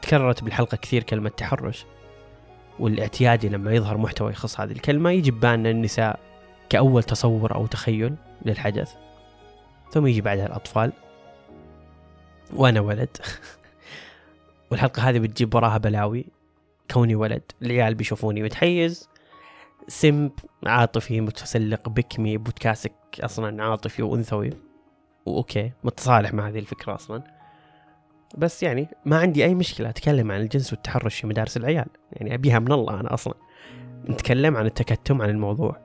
تكررت 0.01 0.43
بالحلقة 0.43 0.77
كثير 0.77 1.03
كلمة 1.03 1.29
تحرش 1.29 1.85
والاعتيادي 2.79 3.49
لما 3.49 3.73
يظهر 3.73 3.97
محتوى 3.97 4.31
يخص 4.31 4.59
هذه 4.59 4.71
الكلمة 4.71 5.11
يجي 5.11 5.31
ببالنا 5.31 5.69
النساء 5.69 6.19
كأول 6.69 7.03
تصور 7.03 7.55
أو 7.55 7.65
تخيل 7.65 8.15
للحدث 8.45 8.93
ثم 9.91 10.07
يجي 10.07 10.21
بعدها 10.21 10.45
الأطفال. 10.45 10.93
وأنا 12.53 12.79
ولد. 12.79 13.17
والحلقة 14.71 15.09
هذه 15.09 15.19
بتجيب 15.19 15.55
وراها 15.55 15.77
بلاوي 15.77 16.25
كوني 16.91 17.15
ولد 17.15 17.41
العيال 17.61 17.95
بيشوفوني 17.95 18.43
متحيز. 18.43 19.09
سمب 19.87 20.31
عاطفي 20.65 21.21
متسلق 21.21 21.89
بكمي 21.89 22.37
بودكاستك 22.37 22.93
أصلا 23.19 23.63
عاطفي 23.63 24.03
وأنثوي. 24.03 24.49
وأوكي 25.25 25.71
متصالح 25.83 26.33
مع 26.33 26.47
هذه 26.47 26.59
الفكرة 26.59 26.95
أصلا. 26.95 27.23
بس 28.37 28.63
يعني 28.63 28.87
ما 29.05 29.17
عندي 29.17 29.45
أي 29.45 29.55
مشكلة 29.55 29.89
أتكلم 29.89 30.31
عن 30.31 30.41
الجنس 30.41 30.73
والتحرش 30.73 31.19
في 31.19 31.27
مدارس 31.27 31.57
العيال. 31.57 31.87
يعني 32.11 32.33
أبيها 32.33 32.59
من 32.59 32.71
الله 32.71 32.99
أنا 32.99 33.13
أصلا. 33.13 33.33
نتكلم 34.09 34.57
عن 34.57 34.65
التكتم 34.65 35.21
عن 35.21 35.29
الموضوع. 35.29 35.77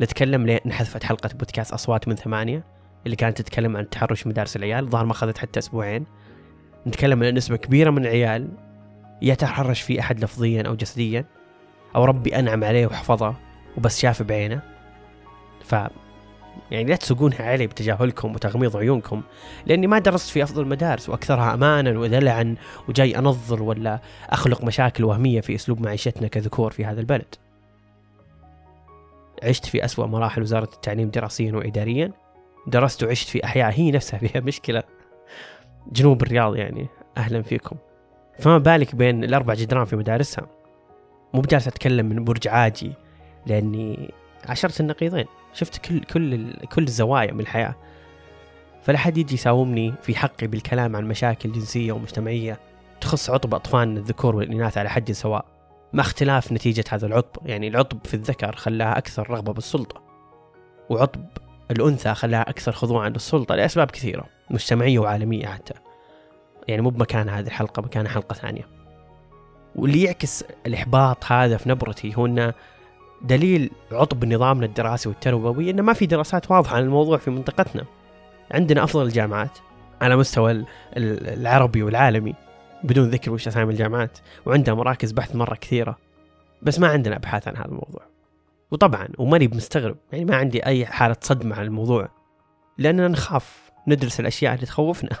نتكلم 0.00 0.46
ليه 0.46 0.60
انحذفت 0.66 1.04
حلقة 1.04 1.28
بودكاست 1.28 1.72
أصوات 1.72 2.08
من 2.08 2.14
ثمانية 2.14 2.64
اللي 3.04 3.16
كانت 3.16 3.42
تتكلم 3.42 3.76
عن 3.76 3.82
التحرش 3.82 4.22
في 4.22 4.28
مدارس 4.28 4.56
العيال. 4.56 4.88
ظهر 4.88 5.04
ما 5.04 5.12
أخذت 5.12 5.38
حتى 5.38 5.58
أسبوعين. 5.58 6.06
نتكلم 6.86 7.22
عن 7.22 7.34
نسبة 7.34 7.56
كبيرة 7.56 7.90
من 7.90 8.02
العيال 8.02 8.48
يتحرش 9.22 9.80
في 9.80 10.00
أحد 10.00 10.24
لفظيا 10.24 10.62
أو 10.62 10.74
جسديا 10.74 11.24
أو 11.96 12.04
ربي 12.04 12.38
أنعم 12.38 12.64
عليه 12.64 12.86
وحفظه 12.86 13.34
وبس 13.76 14.00
شاف 14.00 14.22
بعينه. 14.22 14.60
ف 15.64 15.74
يعني 16.70 16.84
لا 16.84 16.96
تسوقونها 16.96 17.42
علي 17.42 17.66
بتجاهلكم 17.66 18.34
وتغميض 18.34 18.76
عيونكم 18.76 19.22
لأني 19.66 19.86
ما 19.86 19.98
درست 19.98 20.30
في 20.30 20.42
أفضل 20.42 20.62
المدارس 20.62 21.08
وأكثرها 21.08 21.54
امانا 21.54 21.98
ودلعا 21.98 22.54
وجاي 22.88 23.18
أنظر 23.18 23.62
ولا 23.62 24.00
أخلق 24.30 24.64
مشاكل 24.64 25.04
وهمية 25.04 25.40
في 25.40 25.54
أسلوب 25.54 25.80
معيشتنا 25.80 26.28
كذكور 26.28 26.70
في 26.72 26.84
هذا 26.84 27.00
البلد. 27.00 27.34
عشت 29.42 29.66
في 29.66 29.84
أسوأ 29.84 30.06
مراحل 30.06 30.42
وزارة 30.42 30.70
التعليم 30.74 31.10
دراسيا 31.10 31.52
واداريا. 31.52 32.12
درست 32.66 33.04
وعشت 33.04 33.28
في 33.28 33.44
أحياء 33.44 33.72
هي 33.72 33.90
نفسها 33.90 34.18
فيها 34.18 34.40
مشكلة. 34.40 34.82
جنوب 35.92 36.22
الرياض 36.22 36.56
يعني 36.56 36.88
أهلا 37.16 37.42
فيكم. 37.42 37.76
فما 38.38 38.58
بالك 38.58 38.94
بين 38.94 39.24
الأربع 39.24 39.54
جدران 39.54 39.84
في 39.84 39.96
مدارسها؟ 39.96 40.46
مو 41.34 41.40
بجالس 41.40 41.68
أتكلم 41.68 42.06
من 42.06 42.24
برج 42.24 42.48
عاجي 42.48 42.92
لأني 43.46 44.10
عشرت 44.48 44.80
النقيضين. 44.80 45.26
شفت 45.52 45.76
كل 45.76 46.00
كل 46.00 46.52
كل 46.52 46.82
الزوايا 46.82 47.32
من 47.32 47.40
الحياة. 47.40 47.74
فلا 48.82 48.98
حد 48.98 49.18
يجي 49.18 49.34
يساومني 49.34 49.94
في 50.02 50.14
حقي 50.14 50.46
بالكلام 50.46 50.96
عن 50.96 51.08
مشاكل 51.08 51.52
جنسية 51.52 51.92
ومجتمعية 51.92 52.58
تخص 53.00 53.30
عطب 53.30 53.54
أطفالنا 53.54 54.00
الذكور 54.00 54.36
والإناث 54.36 54.78
على 54.78 54.90
حد 54.90 55.12
سواء. 55.12 55.44
مع 55.92 56.02
اختلاف 56.02 56.52
نتيجة 56.52 56.84
هذا 56.90 57.06
العطب 57.06 57.46
يعني 57.46 57.68
العطب 57.68 57.98
في 58.04 58.14
الذكر 58.14 58.56
خلاها 58.56 58.98
أكثر 58.98 59.30
رغبة 59.30 59.52
بالسلطة. 59.52 60.02
وعطب 60.90 61.24
الأنثى 61.70 62.14
خلاها 62.14 62.50
أكثر 62.50 62.72
خضوعا 62.72 63.08
للسلطة 63.08 63.54
لأسباب 63.54 63.90
كثيرة 63.90 64.24
مجتمعية 64.50 64.98
وعالمية 64.98 65.46
حتى. 65.46 65.74
يعني 66.68 66.82
مو 66.82 66.90
بمكان 66.90 67.28
هذه 67.28 67.46
الحلقة 67.46 67.82
مكان 67.82 68.08
حلقة 68.08 68.34
ثانية. 68.34 68.68
واللي 69.76 70.02
يعكس 70.02 70.44
الإحباط 70.66 71.24
هذا 71.24 71.56
في 71.56 71.68
نبرتي 71.68 72.16
هو 72.16 72.26
أنه 72.26 72.54
دليل 73.22 73.70
عطب 73.92 74.24
نظامنا 74.24 74.66
الدراسي 74.66 75.08
والتربوي 75.08 75.70
أنه 75.70 75.82
ما 75.82 75.92
في 75.92 76.06
دراسات 76.06 76.50
واضحة 76.50 76.76
عن 76.76 76.82
الموضوع 76.82 77.18
في 77.18 77.30
منطقتنا. 77.30 77.84
عندنا 78.50 78.84
أفضل 78.84 79.02
الجامعات 79.02 79.58
على 80.00 80.16
مستوى 80.16 80.64
العربي 80.96 81.82
والعالمي 81.82 82.34
بدون 82.84 83.10
ذكر 83.10 83.32
وش 83.32 83.48
أسامي 83.48 83.72
الجامعات 83.72 84.18
وعندها 84.46 84.74
مراكز 84.74 85.12
بحث 85.12 85.36
مرة 85.36 85.54
كثيرة. 85.54 85.98
بس 86.62 86.78
ما 86.78 86.88
عندنا 86.88 87.16
أبحاث 87.16 87.48
عن 87.48 87.56
هذا 87.56 87.66
الموضوع. 87.66 88.02
وطبعا 88.70 89.08
وماني 89.18 89.48
مستغرب 89.48 89.96
يعني 90.12 90.24
ما 90.24 90.36
عندي 90.36 90.66
أي 90.66 90.86
حالة 90.86 91.16
صدمة 91.20 91.56
عن 91.56 91.64
الموضوع 91.64 92.08
لأننا 92.78 93.08
نخاف 93.08 93.70
ندرس 93.86 94.20
الأشياء 94.20 94.54
اللي 94.54 94.66
تخوفنا 94.66 95.10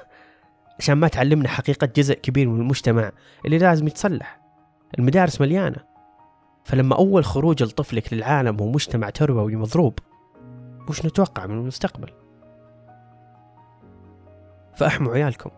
عشان 0.80 0.94
ما 0.94 1.08
تعلمنا 1.08 1.48
حقيقة 1.48 1.88
جزء 1.96 2.14
كبير 2.14 2.48
من 2.48 2.60
المجتمع 2.60 3.12
اللي 3.44 3.58
لازم 3.58 3.86
يتصلح. 3.86 4.40
المدارس 4.98 5.40
مليانة. 5.40 5.76
فلما 6.64 6.96
أول 6.96 7.24
خروج 7.24 7.62
لطفلك 7.62 8.12
للعالم 8.12 8.60
هو 8.60 8.68
مجتمع 8.68 9.10
تربوي 9.10 9.56
مضروب 9.56 9.98
وش 10.88 11.06
نتوقع 11.06 11.46
من 11.46 11.58
المستقبل؟ 11.58 12.10
فأحموا 14.74 15.14
عيالكم. 15.14 15.50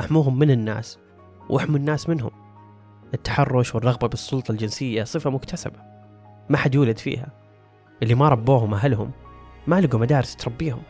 أحموهم 0.00 0.38
من 0.38 0.50
الناس 0.50 0.98
وأحموا 1.48 1.76
الناس 1.76 2.08
منهم. 2.08 2.30
التحرش 3.14 3.74
والرغبة 3.74 4.08
بالسلطة 4.08 4.52
الجنسية 4.52 5.04
صفة 5.04 5.30
مكتسبة. 5.30 5.97
ما 6.48 6.56
حد 6.56 6.74
يولد 6.74 6.98
فيها. 6.98 7.26
اللي 8.02 8.14
ما 8.14 8.28
ربوهم 8.28 8.74
أهلهم 8.74 9.10
ما 9.66 9.80
لقوا 9.80 10.00
مدارس 10.00 10.36
تربيهم 10.36 10.82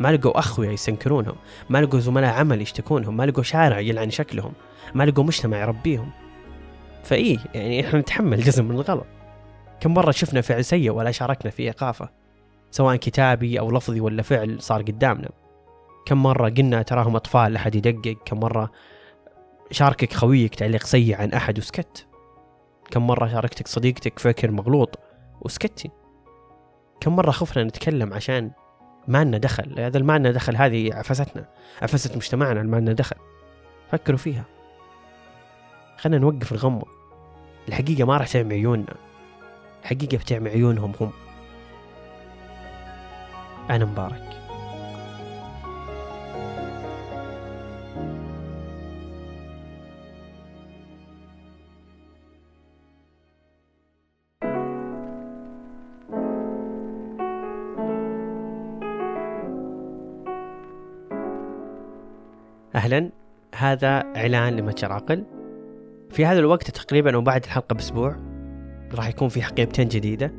ما 0.00 0.12
لقوا 0.12 0.38
أخويا 0.38 0.72
يسنكرونهم 0.72 1.36
ما 1.70 1.78
لقوا 1.78 2.00
زملاء 2.00 2.34
عمل 2.34 2.62
يشتكونهم 2.62 3.16
ما 3.16 3.26
لقوا 3.26 3.42
شارع 3.42 3.80
يلعن 3.80 4.10
شكلهم 4.10 4.52
ما 4.94 5.04
لقوا 5.04 5.24
مجتمع 5.24 5.58
يربيهم. 5.60 6.10
فإيه 7.04 7.38
يعني 7.54 7.86
إحنا 7.86 8.00
نتحمل 8.00 8.40
جزء 8.40 8.62
من 8.62 8.70
الغلط. 8.70 9.06
كم 9.80 9.94
مرة 9.94 10.10
شفنا 10.10 10.40
فعل 10.40 10.64
سيء 10.64 10.90
ولا 10.90 11.10
شاركنا 11.10 11.50
في 11.50 11.62
إيقافة 11.62 12.08
سواء 12.70 12.96
كتابي 12.96 13.60
أو 13.60 13.70
لفظي 13.70 14.00
ولا 14.00 14.22
فعل 14.22 14.62
صار 14.62 14.82
قدامنا. 14.82 15.28
كم 16.06 16.22
مرة 16.22 16.48
قلنا 16.48 16.82
تراهم 16.82 17.16
أطفال 17.16 17.52
لحد 17.52 17.74
يدقق. 17.74 18.16
كم 18.24 18.40
مرة 18.40 18.70
شاركك 19.70 20.12
خويك 20.12 20.54
تعليق 20.54 20.84
سيء 20.84 21.20
عن 21.20 21.32
أحد 21.32 21.58
وسكت. 21.58 22.06
كم 22.92 23.06
مرة 23.06 23.28
شاركتك 23.28 23.68
صديقتك 23.68 24.18
فكر 24.18 24.50
مغلوط 24.50 24.98
وسكتي. 25.40 25.90
كم 27.00 27.16
مرة 27.16 27.30
خفنا 27.30 27.64
نتكلم 27.64 28.14
عشان 28.14 28.50
ما 29.08 29.24
لنا 29.24 29.38
دخل. 29.38 29.80
هذا 29.80 30.00
ما 30.00 30.18
لنا 30.18 30.30
دخل 30.30 30.56
هذه 30.56 30.94
عفستنا 30.94 31.48
عفست 31.82 32.16
مجتمعنا 32.16 32.62
ما 32.62 32.76
لنا 32.76 32.92
دخل. 32.92 33.16
فكروا 33.92 34.18
فيها. 34.18 34.44
خلنا 35.98 36.18
نوقف 36.18 36.52
الغمة 36.52 36.82
الحقيقة 37.68 38.04
ما 38.04 38.16
راح 38.16 38.26
تعمي 38.26 38.54
عيوننا. 38.54 38.94
الحقيقة 39.82 40.16
بتعمي 40.16 40.50
عيونهم 40.50 40.92
هم. 41.00 41.10
أنا 43.70 43.84
مبارك. 43.84 44.31
أهلا 62.92 63.10
هذا 63.54 63.88
إعلان 64.16 64.56
لمتجر 64.56 64.92
عقل 64.92 65.24
في 66.10 66.26
هذا 66.26 66.38
الوقت 66.38 66.70
تقريبا 66.70 67.16
وبعد 67.16 67.44
الحلقة 67.44 67.74
بأسبوع 67.74 68.16
راح 68.94 69.08
يكون 69.08 69.28
في 69.28 69.42
حقيبتين 69.42 69.88
جديدة. 69.88 70.32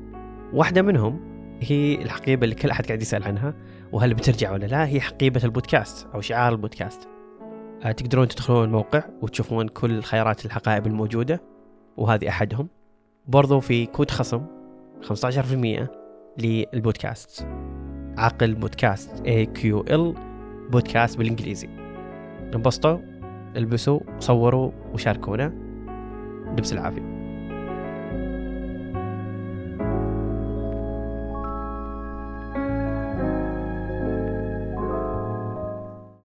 واحدة 0.53 0.81
منهم 0.81 1.19
هي 1.61 1.95
الحقيبة 1.95 2.43
اللي 2.43 2.55
كل 2.55 2.69
أحد 2.69 2.85
قاعد 2.85 3.01
يسأل 3.01 3.23
عنها 3.23 3.53
وهل 3.91 4.13
بترجع 4.13 4.51
ولا 4.51 4.65
لا؟ 4.65 4.87
هي 4.87 5.01
حقيبة 5.01 5.41
البودكاست 5.43 6.07
أو 6.13 6.21
شعار 6.21 6.51
البودكاست. 6.51 7.07
آه، 7.83 7.91
تقدرون 7.91 8.27
تدخلون 8.27 8.63
الموقع 8.63 9.03
وتشوفون 9.21 9.67
كل 9.67 10.01
خيارات 10.01 10.45
الحقائب 10.45 10.87
الموجودة 10.87 11.41
وهذه 11.97 12.29
أحدهم. 12.29 12.67
برضو 13.27 13.59
في 13.59 13.85
كود 13.85 14.11
خصم 14.11 14.45
15% 15.01 15.87
للبودكاست. 16.37 17.47
عقل 18.17 18.55
بودكاست 18.55 19.11
AQL 19.25 20.19
بودكاست 20.71 21.17
بالإنجليزي. 21.17 21.83
انبسطوا 22.55 22.97
البسوا 23.55 23.99
صوروا 24.19 24.71
وشاركونا. 24.93 25.53
لبس 26.57 26.73
العافية. 26.73 27.12